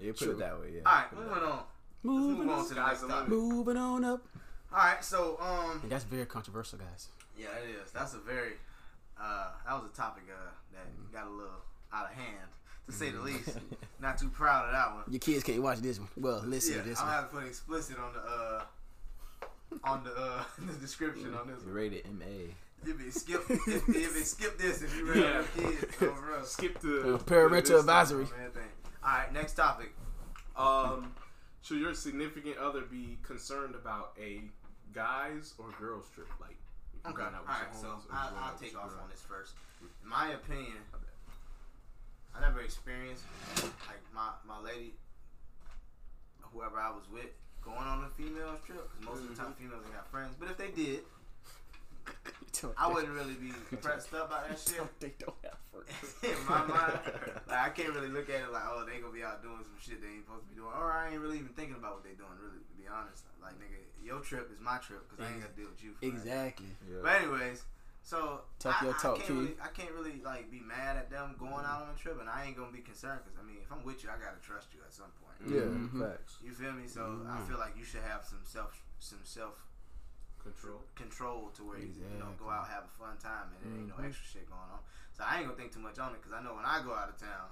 [0.00, 0.32] Yeah, you put True.
[0.32, 0.72] it that way.
[0.74, 0.80] Yeah.
[0.86, 1.50] All right, moving on.
[1.52, 1.64] Let's
[2.02, 3.28] Moving move on on, to the next the topic.
[3.28, 4.26] moving on up.
[4.72, 7.08] All right, so um, And that's very controversial, guys.
[7.38, 7.92] yeah, it is.
[7.92, 8.54] That's a very
[9.20, 12.48] uh, that was a topic uh that got a little out of hand,
[12.86, 13.56] to say the least.
[14.00, 15.04] Not too proud of that one.
[15.08, 16.08] Your kids can't watch this one.
[16.16, 17.14] Well, listen yeah, to this I'm one.
[17.14, 18.62] gonna have to put explicit on the uh
[19.84, 21.74] on the uh the description on this You one.
[21.76, 22.24] rated MA.
[22.86, 25.42] If it skip if, if skip this, if you ready Yeah.
[25.42, 26.44] for kids, no, for real.
[26.44, 28.24] Skip the Uh, parental this advisory.
[28.24, 28.50] Man.
[29.02, 29.94] All right, next topic.
[30.56, 31.14] Um,
[31.62, 34.42] should your significant other be concerned about a
[34.92, 36.28] guys or girls trip?
[36.40, 36.56] Like,
[36.94, 37.22] if you're Okay.
[37.22, 39.22] going out with your so or I, you're going I'll take off your on this
[39.22, 39.54] first.
[40.02, 40.78] In my opinion,
[42.34, 43.24] I never experienced
[43.88, 44.94] like my my lady,
[46.52, 47.30] whoever I was with,
[47.62, 48.88] going on a female trip.
[48.90, 50.34] Because most of the time females ain't got friends.
[50.38, 51.00] But if they did,
[52.78, 54.80] I wouldn't really be pressed up by that shit.
[55.00, 56.14] They don't have friends.
[56.22, 56.98] In my mind,
[57.48, 59.76] like I can't really look at it like, oh, they gonna be out doing some
[59.80, 62.04] shit they ain't supposed to be doing, or I ain't really even thinking about what
[62.04, 62.32] they doing.
[62.40, 65.56] Really, to be honest, like nigga, your trip is my trip because I ain't gotta
[65.58, 65.92] deal with you.
[65.98, 66.12] For that.
[66.14, 66.72] Exactly.
[67.02, 67.64] But anyways,
[68.02, 71.36] so Talk I, your I can't really, I can't really like be mad at them
[71.36, 73.68] going out on a trip, and I ain't gonna be concerned because I mean, if
[73.72, 75.36] I'm with you, I gotta trust you at some point.
[75.44, 76.00] Yeah, Mhm.
[76.00, 76.38] facts.
[76.40, 76.86] You feel me?
[76.88, 77.48] So I Mhm.
[77.48, 79.60] feel like you should have some self, some self
[80.44, 80.84] Control.
[80.94, 82.52] control to where you, you know go Exactly.
[82.52, 84.06] out have a fun time and there ain't no Mhm.
[84.08, 84.80] extra shit going on.
[85.16, 86.92] So I ain't gonna think too much on it because I know when I go
[86.94, 87.48] out of town,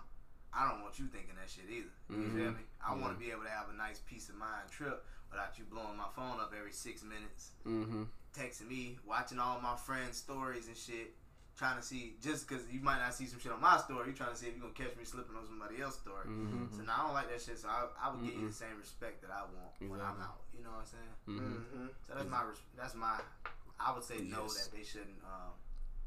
[0.52, 1.88] I don't want you thinking that shit either.
[2.10, 2.32] You Mhm.
[2.36, 2.64] feel me?
[2.80, 5.64] I want to be able to have a nice peace of mind trip without you
[5.64, 8.04] blowing my phone up every six minutes, Mm-hmm.
[8.34, 11.16] texting me, watching all my friends' stories and shit,
[11.56, 14.16] trying to see just because you might not see some shit on my story, you're
[14.16, 16.24] trying to see if you're gonna catch me slipping on somebody else's story.
[16.26, 16.72] Mm-hmm.
[16.76, 17.58] So now I don't like that shit.
[17.58, 20.42] So I, I would give you the same respect that I want when I'm out.
[20.56, 21.14] You know what I'm saying?
[21.28, 21.60] Mm-hmm.
[21.60, 21.86] Mm-hmm.
[22.08, 23.16] So that's my res- that's my.
[23.82, 25.18] I would say no that they shouldn't.
[25.26, 25.52] Um,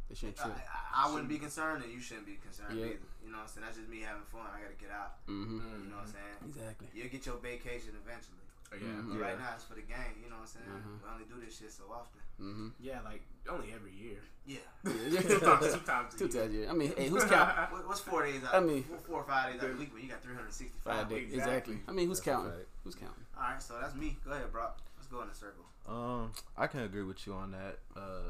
[0.08, 0.58] They shouldn't I, trip.
[0.70, 2.94] I, I wouldn't be concerned, and you shouldn't be concerned Yeah.
[2.96, 3.10] either.
[3.26, 3.66] You know what I'm saying?
[3.66, 4.46] That's just me having fun.
[4.48, 5.18] I gotta get out.
[5.26, 5.82] Mm-hmm.
[5.84, 6.38] You know what I'm saying?
[6.46, 6.88] Exactly.
[6.94, 8.45] You'll get your vacation eventually.
[8.82, 8.88] Yeah.
[8.88, 9.10] Mhm.
[9.10, 9.26] But Yeah.
[9.26, 10.16] right now it's for the game.
[10.24, 10.66] You know what I'm saying?
[10.70, 11.04] Mhm.
[11.04, 12.22] We only do this shit so often.
[12.42, 12.68] Mm-hmm.
[12.80, 14.20] Yeah, like only every year.
[14.46, 14.58] Yeah.
[14.86, 15.22] Yeah.
[15.22, 16.44] two times, two times a Two year.
[16.44, 16.70] times, yeah.
[16.70, 17.56] I mean, hey, who's counting?
[17.72, 18.56] What, what's four days out?
[18.56, 21.10] I mean- four, four or five days out of the week when you got 365
[21.10, 21.18] days.
[21.18, 21.34] days.
[21.34, 21.76] Exactly.
[21.76, 21.80] Exactly.
[21.88, 22.52] I mean, who's That's counting?
[22.52, 22.68] fact.
[22.84, 23.26] Who's counting?
[23.38, 24.18] All right, so that's me.
[24.26, 24.68] Go ahead, bro.
[24.98, 25.66] Let's go in a circle.
[25.88, 27.80] Um, I can agree with you on that.
[27.96, 28.30] Uh,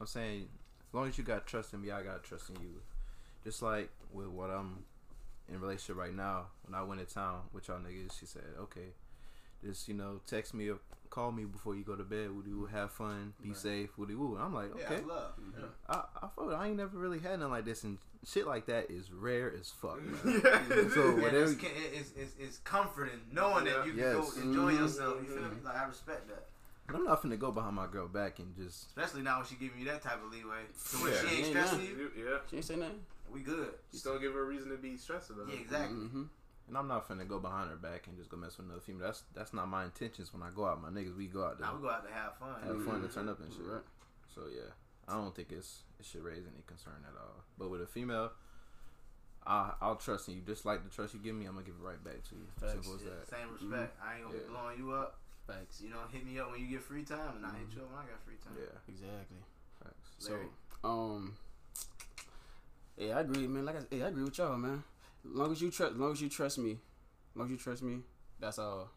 [0.00, 0.48] I'm saying
[0.88, 2.80] as long as you got trust in me, I got trust in you.
[3.44, 4.84] Just like with what I'm
[5.48, 6.46] in relationship right now.
[6.64, 8.94] When I went to town with y'all niggas, she said, "Okay,
[9.64, 10.78] just you know, text me or
[11.10, 12.30] call me before you go to bed.
[12.34, 13.58] Woody woo, have fun, be Right.
[13.58, 14.94] safe, woody woo." And I'm like, Yeah, okay.
[14.96, 15.32] that's love.
[15.40, 15.64] Mm-hmm.
[15.88, 18.90] I I, felt, I ain't never really had nothing like this, and shit like that
[18.90, 20.00] is rare as fuck.
[20.02, 20.20] man.
[20.44, 20.88] Yeah.
[20.94, 21.38] So whatever.
[21.44, 24.14] it's, it's, it's, it's comforting knowing that you can Yes.
[24.14, 24.78] go enjoy Mhm.
[24.80, 25.16] yourself.
[25.22, 25.56] You feel me?
[25.64, 26.46] Like I respect that.
[26.86, 29.54] But I'm not finna go behind my girl back and just Especially now when she
[29.56, 30.62] giving you that type of leeway.
[30.76, 31.18] So when Yeah.
[31.20, 32.38] she ain't Yeah, stressing you, yeah.
[32.50, 33.00] She ain't say nothing.
[33.32, 33.74] we good.
[33.92, 35.60] Just don't give her a reason to be stressed about Yeah, it.
[35.60, 35.96] exactly.
[35.98, 36.22] Mm-hmm.
[36.68, 39.06] And I'm not finna go behind her back and just go mess with another female.
[39.06, 40.80] That's that's not my intentions when I go out.
[40.80, 42.62] My niggas, we go out there, Now we go out to have fun.
[42.62, 43.66] have fun, and turn up and shit.
[43.66, 43.82] Right.
[44.34, 44.70] So yeah,
[45.08, 47.42] I don't think it's it should raise any concern at all.
[47.58, 48.30] But with a female,
[49.44, 50.42] I I'll trust in you.
[50.42, 52.46] Just like the trust you give me, I'm gonna give it right back to you.
[52.60, 52.72] Facts.
[52.72, 53.30] Simple as Yeah, that.
[53.30, 53.98] same respect.
[54.04, 54.42] I ain't gonna Yeah.
[54.44, 55.18] be blowing you up.
[55.48, 55.80] Facts.
[55.80, 57.90] You know, hit me up when you get free time, and I hit you up
[57.90, 58.54] when I got free time.
[58.56, 59.42] Yeah, Exactly.
[59.82, 60.10] facts.
[60.18, 60.38] So,
[60.84, 61.34] um,
[62.96, 63.64] yeah, I agree, man.
[63.64, 64.84] Like, I, yeah, I agree with y'all, man.
[65.24, 66.78] As long as you trust, long as you trust me,
[67.34, 67.98] long as you trust me,
[68.40, 68.90] that's all.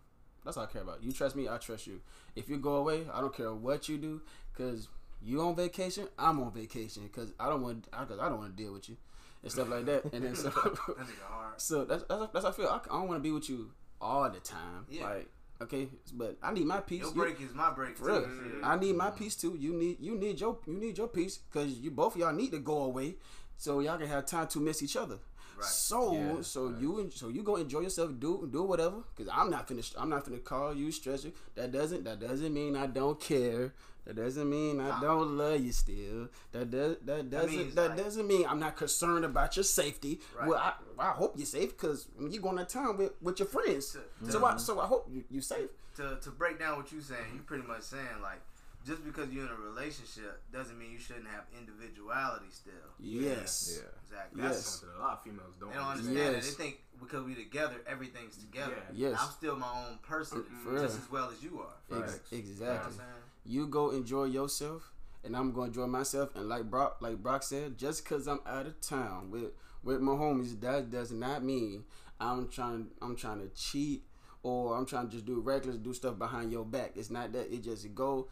[0.45, 1.01] That's all I care about.
[1.01, 2.01] You trust me, I trust you.
[2.35, 4.21] If you go away, I don't care what you do,
[4.57, 4.89] cause
[5.23, 8.57] you on vacation, I'm on vacation, cause I don't want, I, cause I don't want
[8.57, 8.97] to deal with you
[9.41, 10.11] and stuff like that.
[10.13, 11.61] And then so, That nigga hard.
[11.61, 12.67] so that's that's, that's how I feel.
[12.67, 14.85] I, I don't want to be with you all the time.
[14.89, 15.05] Yeah.
[15.09, 15.29] Like,
[15.61, 17.03] okay, but I need my peace.
[17.03, 18.23] Your You- break is my break for real.
[18.23, 18.51] too.
[18.55, 18.63] Shit.
[18.65, 19.55] I need my piece too.
[19.57, 22.51] You need you need your you need your piece because you both of y'all need
[22.51, 23.15] to go away
[23.55, 25.19] so y'all can have time to miss each other.
[25.57, 25.65] Right.
[25.65, 26.81] So Yeah, so right.
[26.81, 28.97] you so you go enjoy yourself, do do whatever.
[29.15, 29.95] Because I'm not finished.
[29.97, 31.31] I'm not gonna call you, you.
[31.55, 33.73] That doesn't that doesn't mean I don't care.
[34.05, 36.27] That doesn't mean I don't love you still.
[36.51, 40.19] That does that doesn't that like- doesn't mean I'm not concerned about your safety.
[40.37, 40.47] Right.
[40.49, 43.93] Well, I, I hope you're safe because you're going to town with, with your friends.
[44.25, 45.69] To- So I so I hope you you safe.
[45.95, 48.41] to to break down what you saying, you pretty much saying like
[48.85, 52.73] just because you're in a relationship doesn't mean you shouldn't have individuality still.
[52.99, 53.79] Yes.
[53.81, 53.89] Yeah.
[54.03, 54.41] Exactly.
[54.41, 54.51] Yes.
[54.55, 56.17] That's Something a lot of females don't They don't understand.
[56.17, 56.45] understand Yes.
[56.51, 56.57] that.
[56.57, 58.75] They think because we're together, everything's together.
[58.93, 59.09] Yeah.
[59.09, 59.19] Yes.
[59.21, 60.81] I'm still my own person, For mm-hmm.
[60.81, 61.03] just real.
[61.05, 61.99] as well as you are.
[62.01, 62.31] Ex- Facts.
[62.31, 62.85] You know what exactly.
[62.85, 63.09] I'm saying?
[63.45, 64.93] you go enjoy yourself
[65.25, 68.65] and I'm gonna enjoy myself and like Brock like Brock said, just cause I'm out
[68.67, 69.51] of town with
[69.83, 71.83] with my homies, that does not mean
[72.21, 74.03] I'm trying I'm trying to cheat
[74.43, 76.91] or I'm trying to just do reckless do stuff behind your back.
[76.95, 78.27] It's not that it just go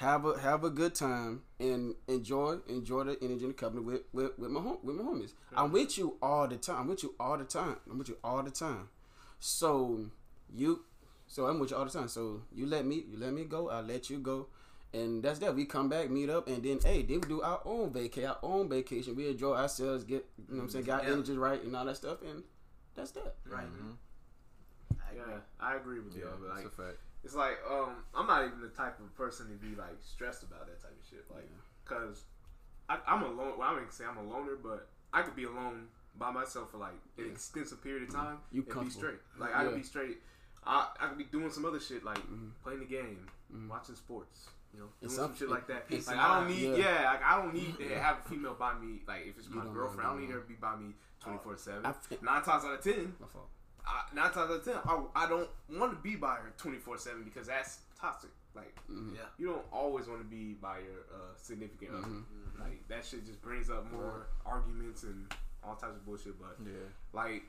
[0.00, 4.02] have a have a good time and enjoy enjoy the energy and the company with
[4.12, 5.32] with, with my hom- with my homies.
[5.54, 6.76] I'm with you all the time.
[6.80, 7.76] I'm with you all the time.
[7.90, 8.88] I'm with you all the time.
[9.40, 10.06] So
[10.54, 10.84] you
[11.26, 12.08] so I'm with you all the time.
[12.08, 14.46] So you let me you let me go, I let you go.
[14.92, 15.54] And that's that.
[15.54, 18.38] We come back, meet up, and then hey, then we do our own vacay, our
[18.42, 19.14] own vacation.
[19.14, 21.10] We enjoy ourselves, get you know what I'm saying, got Yeah.
[21.12, 22.42] energy right and all that stuff, and
[22.94, 23.34] that's that.
[23.46, 23.66] Right.
[23.66, 23.96] Mhm.
[24.98, 25.32] I agree.
[25.32, 26.24] Yeah, I agree with you.
[26.24, 26.98] Yeah, but that's like, a fact.
[27.24, 30.66] It's like um, I'm not even the type of person to be like stressed about
[30.66, 31.24] that type of shit.
[31.32, 31.48] Like,
[31.84, 32.24] cause
[32.88, 33.58] I, I'm alone.
[33.58, 36.78] Well, I wouldn't say I'm a loner, but I could be alone by myself for
[36.78, 39.18] like an extensive period of time You and be straight.
[39.38, 40.18] Like I could be straight.
[40.66, 42.50] I I could be doing some other shit like Mhm.
[42.62, 43.68] playing the game, Mhm.
[43.68, 44.48] watching sports.
[44.72, 45.90] You know, doing some- shit like that.
[45.90, 47.02] Like I don't need, Yeah.
[47.02, 47.10] yeah.
[47.12, 49.02] like I don't need to have a female by me.
[49.06, 51.38] Like if it's my girlfriend, I don't need need her to be by me twenty
[51.38, 51.82] four seven.
[51.82, 53.48] Nine times out of ten, My fault.
[53.86, 56.78] I, nine times out of ten, I, I don't want to be by her twenty
[56.78, 58.30] four seven because that's toxic.
[58.54, 59.14] Like Mhm.
[59.14, 59.20] Yeah.
[59.38, 62.06] you don't always want to be by your uh, significant other.
[62.08, 62.60] Mhm.
[62.60, 66.34] Like that shit just brings up more arguments and all types of bullshit.
[66.40, 66.72] But Yeah.
[67.12, 67.42] like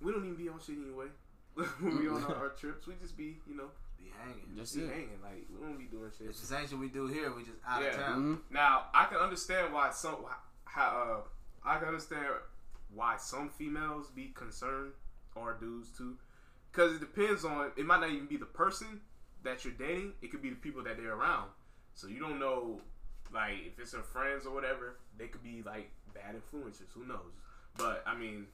[0.00, 1.06] we don't even be on shit anyway.
[1.54, 4.54] when we on our, our trips, we just be you know Be hanging.
[4.56, 4.90] Just be it.
[4.90, 5.18] hanging.
[5.22, 6.28] Like we don't be doing shit.
[6.28, 7.32] It's the same shit we do here.
[7.32, 7.88] We just out Yeah.
[7.90, 8.22] of town.
[8.36, 8.40] Mhm.
[8.52, 10.24] Now I can understand why some
[10.66, 11.24] how
[11.64, 12.26] uh, I can understand
[12.94, 14.92] why some females be concerned
[15.40, 16.16] or dudes too,
[16.70, 17.72] because it depends on.
[17.76, 19.00] It might not even be the person
[19.44, 20.12] that you're dating.
[20.22, 21.50] It could be the people that they're around.
[21.94, 22.80] So you don't know,
[23.32, 24.96] like if it's her friends or whatever.
[25.18, 26.86] They could be like bad influences.
[26.94, 27.32] Who knows?
[27.76, 28.46] But I mean,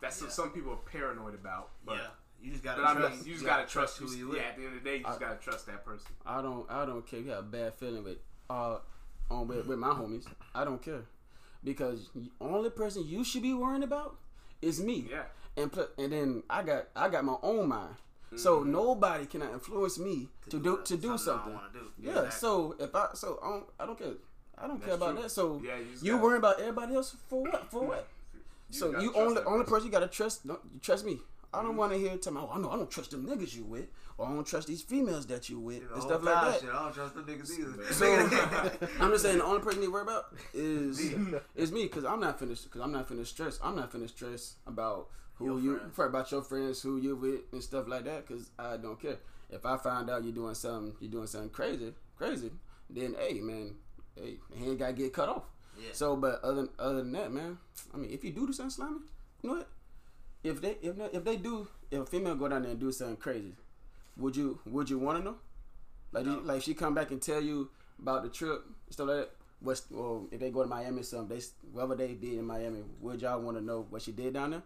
[0.00, 0.26] that's Yeah.
[0.26, 1.70] what some people are paranoid about.
[1.84, 2.06] But, yeah,
[2.40, 3.16] you just gotta but I trust.
[3.16, 4.28] mean, you just gotta trust who who you you.
[4.28, 4.36] with.
[4.38, 6.10] Yeah, at the end of the day, you just I- gotta trust that person.
[6.26, 8.18] I don't I don't care if you have a bad feeling with
[8.50, 8.78] uh
[9.30, 10.26] on with, with my homies.
[10.54, 11.02] I don't care
[11.64, 14.16] because the only person you should be worrying about
[14.60, 15.06] is me.
[15.10, 15.22] Yeah.
[15.56, 17.94] And pl- and then I got I got my own mind.
[18.36, 18.72] So mm-hmm.
[18.72, 21.52] nobody can influence me to do to do something.
[21.52, 21.90] wanna do.
[21.98, 22.10] Yeah.
[22.10, 22.30] exactly.
[22.32, 24.12] So if I so I don't, I don't care.
[24.56, 25.22] I don't care about true.
[25.22, 25.30] that.
[25.30, 27.70] So Yeah, you you worrying about everybody else for what?
[27.70, 28.08] For what?
[28.70, 29.66] so you only only person.
[29.66, 30.46] person you gotta trust.
[30.46, 31.20] Don't you trust me.
[31.54, 31.78] I don't mm-hmm.
[31.78, 32.40] want to hear tell me.
[32.42, 33.86] Oh, I know I don't trust them niggas you with,
[34.16, 36.60] or I don't trust these females that you with, and stuff like that.
[36.60, 37.92] Shit, I don't trust the niggas either.
[37.92, 40.98] So I'm just saying the only person you worry about is
[41.54, 43.58] is me because I'm not finished because I'm not finished stress.
[43.62, 45.98] I'm not finished stress about who Your you friends.
[45.98, 48.26] about your friends, who you with, and stuff like that.
[48.26, 49.18] Because I don't care.
[49.50, 52.50] If I find out you're doing something, you're doing something crazy, crazy,
[52.88, 53.74] then hey man,
[54.16, 55.44] hey, he ain't gotta get cut off.
[55.78, 55.90] Yeah.
[55.92, 57.58] So, but other other than that, man,
[57.92, 59.00] I mean, if you do do something slimy,
[59.42, 59.68] you know what?
[60.42, 62.90] If they if not, if they do, if a female go down there and do
[62.92, 63.52] something crazy,
[64.16, 65.36] would you would you want to know?
[66.12, 69.30] Like, you, like she come back and tell you about the trip stuff like that.
[69.60, 72.80] What's or if they go to Miami some something, they whatever they did in Miami,
[73.00, 74.62] would y'all want to know what she did down there?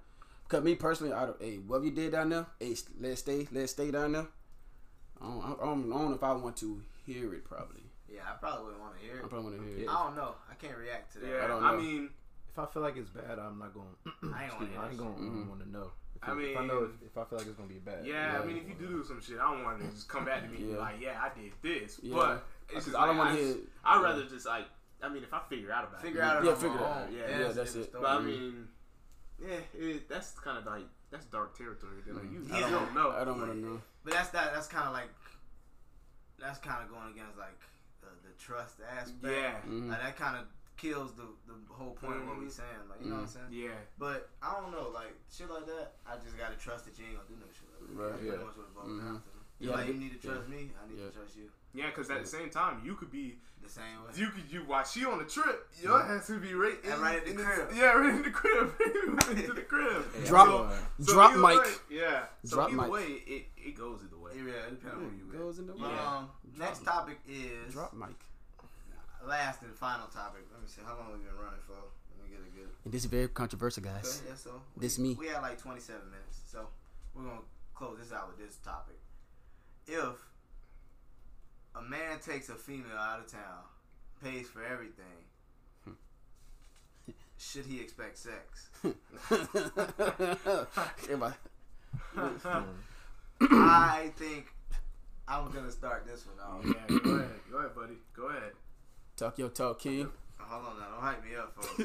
[0.49, 1.41] Cause me personally, I don't.
[1.43, 4.27] Hey, whatever you did down there, hey, let's stay, let's stay down there.
[5.21, 7.45] I don't, I don't, I don't know if I want to hear it.
[7.45, 7.83] Probably,
[8.13, 9.21] Yeah, I probably wouldn't want to hear it.
[9.23, 9.31] I it.
[9.31, 9.89] probably want to hear it.
[9.91, 10.35] I don't know.
[10.51, 11.27] I can't react to that.
[11.29, 12.11] Yeah, I don't I, mean,
[12.53, 13.87] If I feel like it's bad, I'm not going.
[14.35, 14.77] I ain't excuse me, mm-hmm.
[14.77, 15.91] wanna I ain't hear going that to want to know.
[16.17, 18.07] If, I it- if I know if, if I feel like it's gonna be bad.
[18.07, 20.25] yeah, I mean, if you do do some shit, I don't want to just come
[20.25, 20.79] back to me and be Yeah.
[20.79, 21.99] like, yeah, I did this.
[22.03, 22.15] Yeah.
[22.15, 23.57] But it's Because just I don't like, want to hear.
[23.85, 24.67] I'd rather just like,
[25.03, 26.83] I mean, if I figure out about Figure it, out Yeah, it on figure it
[26.85, 26.97] out.
[27.09, 27.13] own.
[27.13, 27.93] Yeah, Yeah, yeah, that's it.
[27.93, 28.69] But I mean,
[29.43, 32.03] yeah, it, that's kind of like that's dark territory.
[32.05, 33.11] Then, like, you, I you don't, don't know.
[33.11, 33.81] I don't want to know.
[34.05, 34.55] But that's that.
[34.55, 35.11] That's kind of like
[36.39, 37.59] that's kind of going against like
[38.01, 39.25] the, the trust aspect.
[39.25, 39.89] Yeah, Mhm.
[39.91, 40.45] Like, that kind of
[40.77, 42.53] kills the the whole point of what we Mhm.
[42.53, 42.85] saying.
[42.89, 43.51] Like you know what I'm saying?
[43.51, 43.79] yeah.
[43.99, 45.95] But I don't know, like shit like that.
[46.07, 47.97] I just gotta trust that you ain't gonna do no shit like that.
[47.97, 48.31] Right, That's yeah.
[48.37, 49.31] pretty much what it boils down to.
[49.59, 51.07] Yeah, like you need to trust me, I need Yeah.
[51.09, 51.51] to trust you.
[51.75, 54.11] Yeah, because at the same time, you could be The same way.
[54.15, 57.01] you could you while she on the trip, your ass would be right in, And
[57.03, 57.69] right at the in crib.
[57.75, 58.75] yeah, right in the crib,
[59.09, 60.05] right into the crib.
[60.27, 61.59] Drop- So- so drop either mic.
[61.61, 62.25] way- yeah.
[62.45, 62.91] So Drop either mic.
[62.91, 64.33] way, it, it goes either way.
[64.37, 65.39] yeah, it depends on who you.
[65.39, 66.17] Goes in the But, Yeah.
[66.17, 68.17] um, next topic is drop mic.
[69.27, 70.43] last and final topic.
[70.53, 71.75] Let me see how long we've been running for.
[71.75, 72.71] Let me get a good.
[72.85, 74.21] And this is very controversial, guys.
[74.21, 75.15] Okay, yeah, so we, This me.
[75.19, 76.69] We had like 27 minutes, so
[77.15, 77.41] we're gonna
[77.75, 78.97] close this out with this topic.
[79.87, 80.17] If
[81.77, 83.63] a man takes a female out of town,
[84.23, 85.05] pays for everything,
[87.39, 88.69] should he expect sex?
[91.05, 91.35] Everybody-
[93.41, 94.47] I think
[95.29, 96.65] I'm gonna start this one off.
[96.65, 98.53] Yeah, go ahead, go ahead, buddy, go ahead.
[99.17, 100.09] talk your talk, King.
[100.39, 101.77] Hold on now, don't hype me up, folks.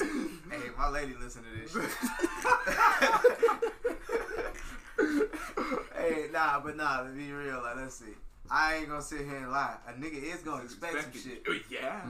[0.50, 1.90] hey, my lady listen to this shit.
[6.08, 8.14] Hey, nah, but nah, to be real, like, let's see.
[8.50, 9.76] I ain't gonna sit here and lie.
[9.88, 11.46] A nigga is gonna expect some shit.
[11.70, 12.00] Yeah,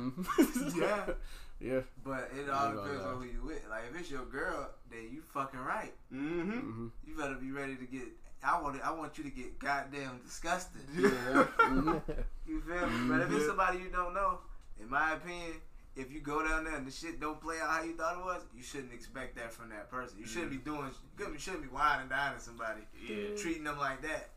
[0.77, 1.07] Yeah.
[1.61, 1.81] yeah.
[2.05, 3.65] But it all ain't depends on who you with.
[3.71, 5.93] Like, if it's your girl, then you fucking right.
[6.13, 6.53] Mm-hmm.
[6.53, 6.87] Mm-hmm.
[7.07, 8.03] You better be ready to get.
[8.43, 8.81] I want.
[8.83, 10.83] I want you to get goddamn disgusted.
[10.95, 11.99] Mm-hmm.
[12.47, 13.09] You feel me?
[13.09, 14.39] But if it's somebody you don't know,
[14.79, 15.55] in my opinion,
[15.97, 18.25] if you go down there and the shit don't play out how you thought it
[18.25, 20.19] was, you shouldn't expect that from that person.
[20.19, 20.91] You shouldn't be doing.
[21.19, 23.37] You shouldn't be whining down to somebody, Yeah.
[23.37, 24.31] treating them like that.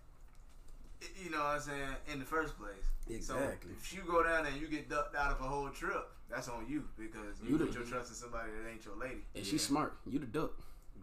[1.24, 1.96] You know what I'm saying?
[2.12, 2.74] In the first place.
[3.10, 3.72] Exactly.
[3.72, 6.10] So if you go down there and you get ducked out of a whole trip,
[6.30, 8.96] that's on you because you, You put the- your trust in somebody that ain't your
[8.98, 9.24] lady.
[9.36, 9.98] And she's smart.
[10.06, 10.52] You the duck.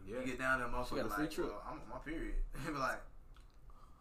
[0.06, 0.18] Yeah.
[0.20, 1.46] You get down there, motherfucker, got a free like, trip.
[1.48, 2.34] well, I'm on my period.
[2.64, 3.00] They be like,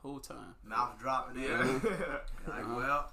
[0.01, 0.53] Whole time.
[0.65, 1.49] mouth dropping in.
[1.49, 1.57] Yeah.
[2.47, 2.75] Like, Uh-huh.
[2.75, 3.11] well,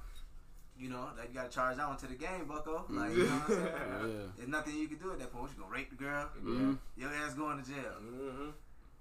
[0.80, 2.86] you know, that you gotta charge that one to the game, Bucko.
[2.88, 4.16] Like, you know what I'm saying?
[4.16, 4.26] Yeah.
[4.36, 5.52] There's nothing you can do at that point.
[5.52, 6.78] You gonna rape the girl, Mhm.
[6.96, 8.00] your ass going to jail.
[8.00, 8.50] Mm-hmm.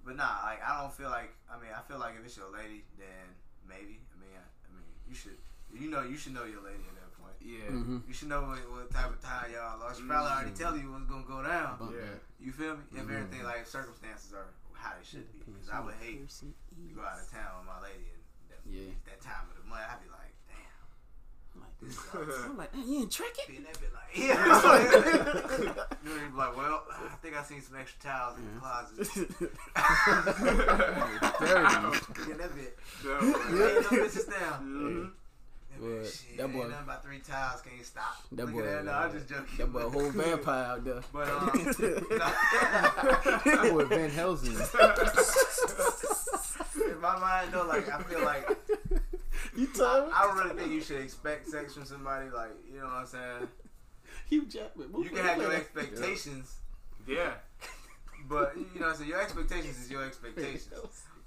[0.04, 1.32] But nah, like I don't feel like.
[1.50, 3.32] I mean, I feel like if it's your lady, then
[3.66, 3.96] maybe.
[4.12, 5.36] I mean, I, I mean, you should.
[5.72, 7.36] You know, you should know your lady at that point.
[7.40, 7.70] Yeah.
[7.72, 8.04] Mhm.
[8.08, 9.94] You should know what, what type of time y'all are.
[9.94, 11.78] She probably already tell you what's gonna go down.
[11.96, 12.16] Yeah.
[12.40, 12.84] You feel me?
[12.92, 16.46] If everything like circumstances are how they should be, because I would hate to
[16.96, 18.92] go out of town with my lady and that, Yeah.
[19.04, 19.84] that time of the month.
[19.84, 21.60] I'd be like, damn.
[22.14, 22.44] I'm like, this sucks.
[22.44, 23.48] I'm "Man, you ain't trick it.
[23.56, 25.58] And that bit like, yeah.
[25.58, 25.74] you know,
[26.04, 28.96] you be like, well, I think I seen some extra towels in the closet.
[31.40, 32.00] Very nice.
[32.28, 32.78] Yeah, that bit.
[33.04, 33.20] Yeah.
[33.50, 35.12] Lay them bitches down.
[35.70, 37.60] That, Boy, bit, shit, that ain't boy- nothing about three towels.
[37.62, 38.16] Can't stop.
[38.32, 38.84] That Look boy, at that.
[38.84, 39.56] No, I'm just joking.
[39.58, 41.00] That boy, a whole vampire out there.
[41.12, 41.50] But um,
[43.44, 44.56] That boy Van Helsing.
[46.90, 48.48] in my mind though, like I feel like
[49.60, 50.12] you tell me?
[50.14, 52.30] I don't really think you should expect sex from somebody.
[52.30, 53.48] Like you know what I'm saying.
[54.28, 54.90] Hugh Jackman.
[55.02, 56.56] You can have your expectations,
[57.06, 57.32] Yeah.
[58.28, 60.68] But you know, what I'm saying your expectations is your expectations.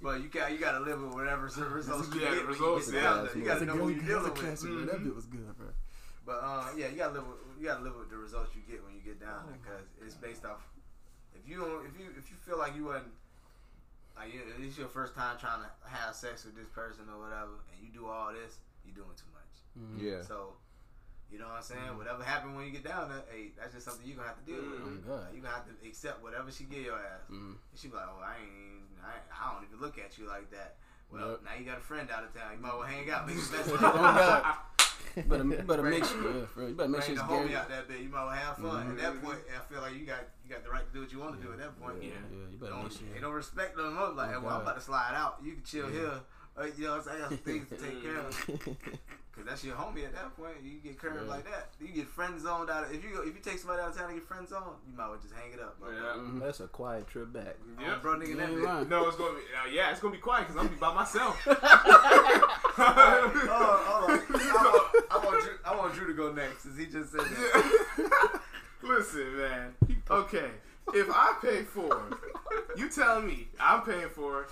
[0.02, 2.30] But you got you got to live with whatever sort results you get.
[2.30, 3.14] when you results, get yeah.
[3.14, 3.28] down.
[3.34, 4.60] You got to know what you're dealing with.
[4.60, 4.84] bro.
[4.84, 5.68] That bit was good, bro.
[6.26, 7.26] But uh, yeah, you gotta live.
[7.26, 9.84] With, you gotta live with the results you get when you get down there, because
[10.04, 10.60] it's based off.
[11.34, 13.12] If you don't, if you if you feel like you wasn't,
[14.16, 17.58] like you, it's your first time trying to have sex with this person or whatever,
[17.72, 19.54] and you do all this, you're doing too much.
[19.74, 19.98] Mm-hmm.
[20.06, 20.22] Yeah.
[20.22, 20.54] So,
[21.32, 21.80] you know what I'm saying?
[21.82, 21.98] Mm-hmm.
[21.98, 24.46] Whatever happened when you get down there, hey, that's just something you're gonna have to
[24.46, 24.86] deal with.
[24.86, 25.10] Mm-hmm.
[25.10, 25.34] Oh, God.
[25.34, 27.26] You gonna have to accept whatever she give your ass.
[27.30, 27.58] Mhm.
[27.58, 30.28] And she be like, oh, I ain't, I, ain't, I don't even look at you
[30.30, 30.76] like that.
[31.10, 31.40] Well, Yep.
[31.44, 32.54] now you got a friend out of town.
[32.56, 34.73] You might well hang out, make the best of it.
[35.28, 36.66] Better, better make sure, yeah, bro.
[36.66, 38.00] You better make Bring sure the homie out that bit.
[38.00, 38.88] You might have fun.
[38.90, 39.00] At Mhm.
[39.00, 41.18] that point, I feel like you got you got the right to do what you
[41.20, 41.52] want to do.
[41.52, 42.14] At that point, Yeah, Yeah.
[42.32, 43.00] yeah, you better don't, make sure.
[43.14, 43.94] they don't respect them.
[43.94, 44.08] more.
[44.10, 45.38] Like, Oh, well, I'm about to slide out.
[45.42, 46.00] You can chill Yeah.
[46.00, 46.20] here.
[46.58, 47.16] Uh, you know, what I'm saying?
[47.16, 48.48] I got some things to take care of.
[49.34, 50.54] Cause that's your homie at that point.
[50.62, 51.28] You get curved Yeah.
[51.28, 51.70] like that.
[51.80, 52.84] You get friend zoned out.
[52.84, 54.76] Of, if you go, if you take somebody out of town and get friend zoned,
[54.88, 55.80] you might well just hang it up.
[55.80, 55.90] Bro.
[55.90, 55.98] Yeah.
[56.16, 56.40] Mhm.
[56.40, 57.56] That's a quiet trip back.
[57.80, 60.46] Oh, bro, nigga, that ain't No, it's gonna be uh, yeah, it's gonna be quiet
[60.46, 61.36] because I'm gonna be by myself.
[62.76, 64.20] Oh, hold on.
[64.30, 65.52] I want, I want Drew.
[65.64, 68.40] I want Drew to go next, since he just said that.
[68.82, 69.74] Listen, man.
[70.10, 70.50] Okay,
[70.92, 72.02] if I pay for,
[72.76, 74.46] you tell me I'm paying for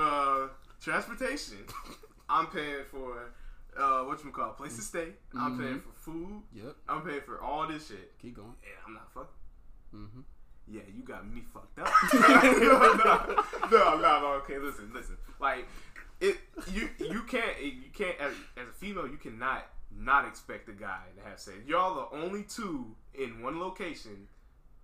[0.00, 0.48] uh,
[0.82, 1.58] transportation.
[2.28, 3.30] I'm paying for
[3.78, 5.14] uh, what you call place to stay.
[5.38, 5.60] I'm Mhm.
[5.62, 6.42] paying for food.
[6.52, 6.76] Yep.
[6.88, 8.18] I'm paying for all this shit.
[8.18, 8.48] Keep going.
[8.62, 9.34] And I'm not fucking.
[9.94, 10.20] Mm-hmm.
[10.70, 11.88] Yeah, you got me fucked up.
[12.12, 13.38] no,
[13.70, 14.26] no, no, no.
[14.42, 15.16] Okay, listen, listen.
[15.40, 15.66] Like
[16.20, 16.36] it,
[16.70, 21.04] you you can't you can't as, as a female you cannot not expect a guy
[21.16, 21.56] to have sex.
[21.66, 24.28] Y'all the only two in one location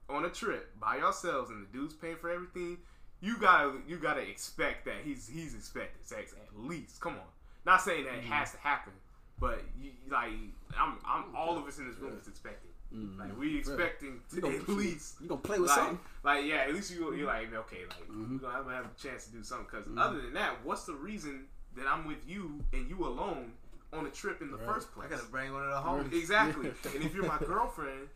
[0.08, 2.78] on a trip by yourselves, and the dude's paying for everything.
[3.20, 7.00] You gotta you gotta expect that he's he's expecting sex at least.
[7.00, 7.28] Come on,
[7.64, 8.92] not saying that it has to happen,
[9.38, 10.30] but you, like
[10.78, 12.70] I'm I'm all of us in this room is expecting.
[13.18, 15.98] Like we expecting You to at least you gonna play with like, something?
[16.22, 18.32] like yeah, at least you you're like okay, like Mhm.
[18.32, 19.66] we're gonna have, have a chance to do something.
[19.68, 19.98] Because Mm-hmm.
[19.98, 21.46] other than that, what's the reason
[21.76, 23.52] that I'm with you and you alone
[23.92, 24.66] on a trip in the Right.
[24.74, 26.16] first I gotta bring one of the homies.
[26.16, 26.66] Exactly.
[26.94, 28.08] and if you're my girlfriend,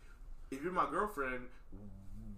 [0.51, 1.47] if you're my girlfriend,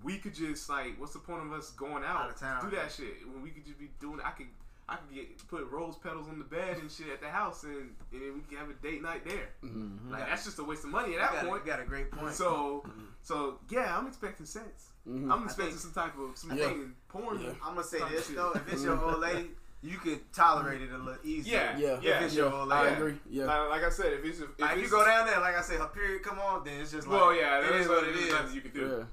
[0.04, 2.24] we could just like, what's the point of us going out?
[2.24, 2.68] Out of town.
[2.68, 4.20] Do that shit when we could just be doing.
[4.26, 4.48] I could.
[4.92, 7.74] I could get put rose petals on the bed and shit at the house, and,
[8.12, 9.50] and then we can have a date night there.
[9.64, 10.12] Mm-hmm.
[10.12, 11.62] Like that's just a waste of money at that got, point.
[11.66, 12.34] you got a great point.
[12.34, 12.84] So,
[13.22, 14.90] so yeah, I'm expecting sex.
[15.08, 15.32] Mhm.
[15.32, 16.68] I'm expecting think- some type of some Yeah.
[16.68, 17.40] thing, porn.
[17.42, 17.52] Yeah.
[17.64, 18.36] I'm gonna say this shit.
[18.36, 19.52] though: if it's your old lady,
[19.82, 21.54] you could tolerate it a little easier.
[21.58, 22.00] Yeah, Yeah.
[22.02, 22.18] yeah.
[22.18, 23.18] If it's your old I agree.
[23.30, 23.46] Yeah.
[23.46, 25.56] Like, like I said, if it's if, Like, if you it's, go down there, like
[25.56, 27.88] I said, her period come on, then it's just like, well, yeah, it that's is
[27.88, 28.32] what it there's is.
[28.34, 28.96] Nothing you can do.
[29.00, 29.04] Yeah.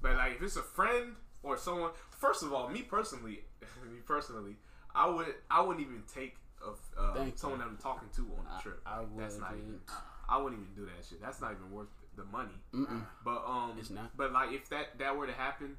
[0.00, 3.42] But like, if it's a friend or someone, first of all, me personally,
[3.84, 4.56] me personally,
[4.94, 7.38] I would I wouldn't even take of uh, Thank you.
[7.38, 8.80] someone that I'm talking to on I- the trip.
[8.86, 9.68] I That's not wouldn't.
[9.68, 9.80] even.
[10.28, 11.20] I wouldn't even do that shit.
[11.20, 12.56] That's not even worth the money.
[12.72, 13.02] Mm-mm.
[13.24, 14.16] But um, It's not.
[14.16, 15.76] But like, if that that were to happen,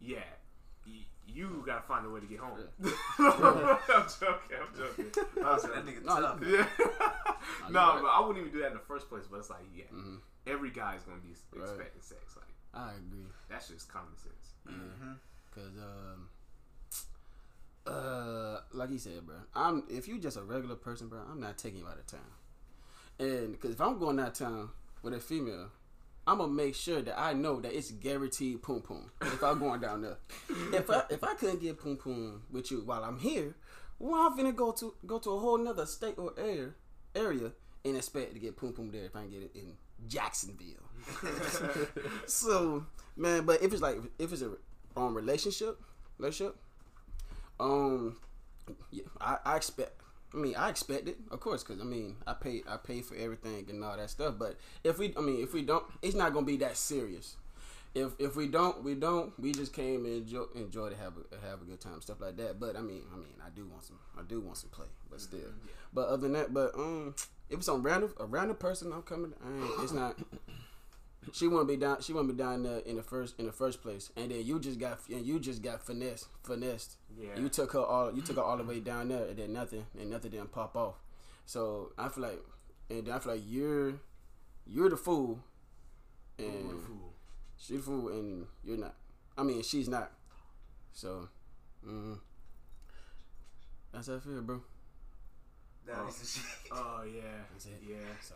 [0.00, 0.18] yeah,
[0.86, 2.58] y- you gotta find a way to get home.
[3.18, 4.56] I'm joking.
[4.58, 5.06] I'm joking.
[5.44, 6.40] I'm That nigga No, tough.
[6.42, 6.66] Yeah.
[7.68, 7.98] you no, right.
[8.02, 9.24] but I wouldn't even do that in the first place.
[9.30, 10.18] But it's like, yeah, Mhm.
[10.46, 11.68] every guy's gonna be Right.
[11.68, 12.36] expecting sex.
[12.36, 13.26] Like I agree.
[13.48, 14.54] that's just common sense.
[14.68, 15.16] Mhm.
[15.54, 16.28] Cause um,
[17.86, 21.58] uh, like he said, bro, I'm if you just a regular person, bro, I'm not
[21.58, 22.20] taking you out of town.
[23.18, 24.70] And cause if I'm going out of town
[25.02, 25.68] with a female,
[26.26, 29.10] I'm gonna make sure that I know that it's guaranteed poom poom.
[29.22, 30.16] If I'm going down there,
[30.72, 33.54] if I if I couldn't get poom poom with you while I'm here,
[33.98, 36.70] well, I'm finna go to go to a whole nother state or area
[37.14, 37.52] area
[37.84, 39.72] and expect to get poom poom there if I can get it in
[40.06, 40.66] Jacksonville.
[42.26, 44.52] so man, but if it's like if it's a
[44.96, 45.80] um relationship,
[46.18, 46.56] relationship,
[47.60, 48.16] um,
[48.90, 49.92] yeah, I, I expect.
[50.32, 53.16] I mean, I expect it, of course, because I mean, I pay, I pay for
[53.16, 54.34] everything and all that stuff.
[54.38, 57.36] But if we, I mean, if we don't, it's not gonna be that serious.
[57.94, 59.38] If if we don't, we don't.
[59.40, 62.36] We just came and enjoy, enjoy to have a have a good time, stuff like
[62.36, 62.60] that.
[62.60, 65.20] But I mean, I mean, I do want some, I do want some play, but
[65.20, 65.40] still.
[65.92, 67.16] But other than that, but um,
[67.48, 69.32] if it's some random, a random person, I'm coming.
[69.44, 70.16] I ain't, it's not.
[71.32, 72.00] She wouldn't be down.
[72.00, 74.58] She wouldn't be down there in the first in the first place, and then you
[74.58, 76.96] just got and you just got finessed, finessed.
[77.18, 77.38] Yeah.
[77.38, 78.12] You took her all.
[78.12, 80.76] You took her all the way down there, and then nothing, and nothing didn't pop
[80.76, 80.94] off.
[81.44, 82.40] So I feel like,
[82.88, 83.94] and then I feel like you're,
[84.66, 85.40] you're the fool,
[86.38, 87.12] and the fool.
[87.58, 88.94] she's the fool, and you're not.
[89.36, 90.10] I mean, she's not.
[90.92, 91.28] So,
[91.86, 92.18] mm,
[93.92, 94.62] that's how I feel, bro.
[95.86, 96.44] That is the shit.
[96.72, 97.22] Oh yeah.
[97.52, 97.82] That's it.
[97.86, 97.96] Yeah.
[98.22, 98.34] So,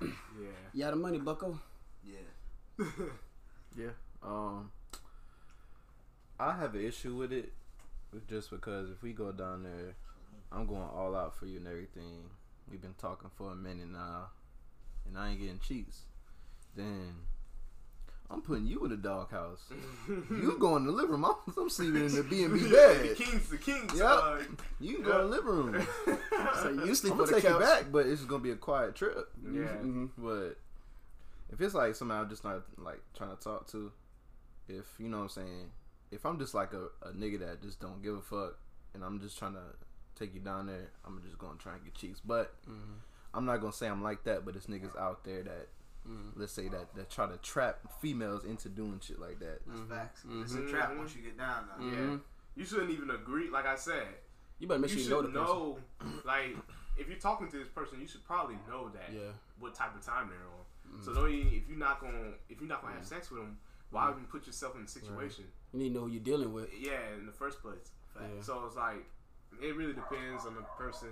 [0.40, 0.48] Yeah.
[0.74, 1.58] you got the money, Bucko.
[2.10, 2.86] Yeah.
[3.78, 3.90] Yeah.
[4.22, 4.72] Um,
[6.40, 7.52] I have an issue with it,
[8.28, 9.94] just because if we go down there,
[10.50, 12.24] I'm going all out for you and everything.
[12.70, 14.30] We've been talking for a minute now,
[15.06, 16.00] and I ain't getting cheats.
[16.76, 17.14] Then,
[18.28, 19.60] I'm putting you in the doghouse.
[20.08, 21.24] you go in the living room.
[21.26, 23.10] I'm, I'm sleeping in the B and B bed.
[23.10, 23.92] the kings, the kings.
[23.96, 24.02] Yep.
[24.10, 24.38] Uh,
[24.80, 25.86] You can go in the living room.
[26.62, 28.56] So you sleep I'm on gonna the take you back, but it's gonna be a
[28.56, 29.16] quiet trip.
[29.44, 29.60] yeah.
[29.60, 30.06] Mm-hmm.
[30.18, 30.58] But
[31.52, 33.92] if it's like somebody I'm just not like trying to talk to,
[34.68, 35.70] if you know what I'm saying,
[36.10, 38.58] if I'm just like a, a nigga that just don't give a fuck,
[38.94, 39.62] and I'm just trying to
[40.18, 42.20] take you down there, I'm just gonna try and get cheeks.
[42.24, 42.98] But mm-hmm.
[43.34, 44.44] I'm not gonna say I'm like that.
[44.44, 45.68] But it's niggas out there that.
[46.08, 46.40] Mm-hmm.
[46.40, 49.60] Let's say that that try to trap females into doing shit like that.
[49.66, 49.92] That's mm-hmm.
[49.92, 50.24] facts.
[50.40, 51.84] It's a trap once you get down though.
[51.86, 52.16] Yeah.
[52.56, 53.50] You shouldn't even agree.
[53.50, 54.06] Like I said,
[54.58, 56.14] You better make you sure should you know the person.
[56.14, 56.56] know, like,
[56.98, 59.32] if you're talking to this person, you should probably know that Yeah.
[59.58, 60.59] what type of time they're on.
[60.92, 61.04] Mm.
[61.04, 63.08] So don't even, if you're not gonna if you're not gonna have mm.
[63.08, 63.58] sex with them,
[63.90, 64.12] why mm.
[64.12, 65.44] even put yourself in a situation?
[65.72, 66.68] You need to know who you're dealing with.
[66.78, 67.90] Yeah, in the first place.
[68.16, 68.42] Yeah.
[68.42, 69.04] So it's like
[69.62, 71.08] it really depends on the person,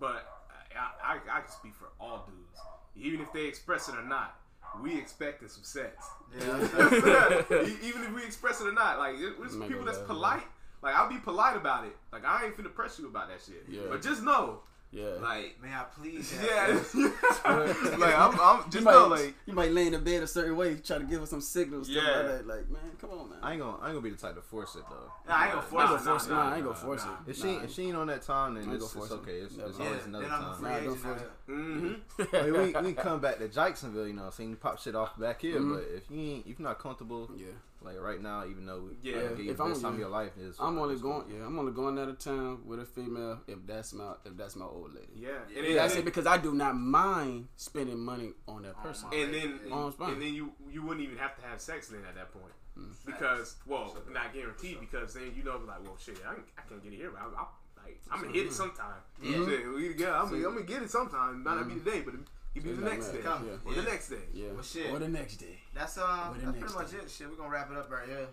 [0.00, 0.26] but
[0.74, 2.60] I, I I can speak for all dudes,
[2.96, 4.36] even if they express it or not.
[4.82, 6.04] We expecting some sex.
[6.38, 6.58] Yeah.
[7.82, 10.42] Even if we express it or not, like there's people that's polite.
[10.82, 11.96] Like I'll be polite about it.
[12.12, 13.64] Like I ain't finna press you about that shit.
[13.68, 13.82] Yeah.
[13.88, 14.60] But just know,
[14.92, 15.04] Yeah.
[15.20, 16.32] like May I please?
[16.32, 17.08] have yeah,
[17.98, 20.26] like I'm, I'm you just might, know like you might lay in the bed a
[20.26, 21.88] certain way, try to give us some signals.
[21.88, 22.00] Yeah.
[22.02, 22.46] like that.
[22.46, 23.38] Like, man, come on, man.
[23.42, 25.10] I ain't gonna I ain't gonna be the type to force it though.
[25.28, 26.04] Nah, I ain't gonna force ain't it.
[26.04, 26.30] gonna force it.
[26.30, 27.12] nah, Nah, I ain't gonna force nah.
[27.12, 27.30] it.
[27.30, 27.62] If she Nah.
[27.64, 29.22] if she ain't on that time, then I ain't it's, gonna it's force it.
[29.28, 29.38] okay.
[29.40, 30.54] It's, it's Yeah, always another then I'm a time.
[30.56, 31.30] free Nah, don't force it.
[31.46, 31.56] Here.
[31.56, 32.36] mm-hmm.
[32.36, 35.18] I mean, we, we come back to Jacksonville, you know, so you pop shit off
[35.18, 35.58] back here.
[35.60, 35.74] Mm-hmm.
[35.74, 37.46] But if you ain't, if you're not comfortable, Yeah.
[37.82, 39.98] like right now, even though we Yeah, yeah, give you if I'm- best time of
[39.98, 40.04] yeah.
[40.06, 41.24] your life is, I'm only going.
[41.30, 44.56] Yeah, I'm only going out of town with a female if that's my if that's
[44.56, 45.06] my old lady.
[45.16, 48.74] yeah, Yeah, and then, That's it because I do not mind spending money on that
[48.78, 49.08] Oh, person.
[49.12, 52.00] and then Oh, it's and then you you wouldn't even have to have sex then
[52.08, 52.92] at that point Mm.
[53.06, 56.82] because well not guaranteed because then you know like well shit I, can- I can't
[56.84, 57.46] get it here but I, I,
[57.86, 60.82] like I'm gonna hit it sometime yeah shit, we, yeah I'm, gonna, I'm gonna get
[60.82, 62.20] it sometime might not be today but it
[62.62, 63.82] be So the next day matter, or yeah.
[63.82, 64.46] the next day Yeah.
[64.54, 64.90] Well, shit.
[64.90, 65.58] Or the next day.
[65.74, 67.00] That's um, that's pretty much thing?
[67.04, 67.10] it.
[67.10, 68.28] Shit, we're gonna wrap it up right here.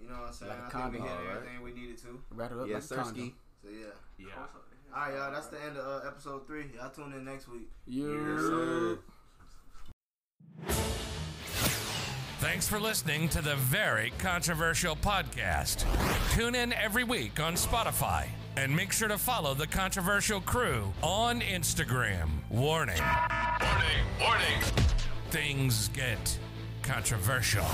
[0.00, 0.50] You know what I'm saying?
[0.50, 1.02] Like a I think we condom.
[1.02, 1.36] hit Alright.
[1.36, 2.20] everything we needed to.
[2.30, 3.32] Wrap it up yes, like a Sirski.
[3.62, 3.86] So yeah.
[4.18, 4.26] yeah
[4.94, 5.32] All right, y'all.
[5.32, 6.66] That's the end of uh, episode three.
[6.74, 7.68] Y'all tune in next week.
[7.86, 8.94] Yeah.
[12.38, 15.84] Thanks for listening to the Very Controversial Podcast.
[16.34, 18.26] Tune in every week on Spotify
[18.56, 22.28] and make sure to follow the Controversial Crew on Instagram.
[22.50, 23.00] Warning
[23.60, 24.62] Warning, warning.
[25.30, 26.38] things get
[26.82, 27.66] controversial.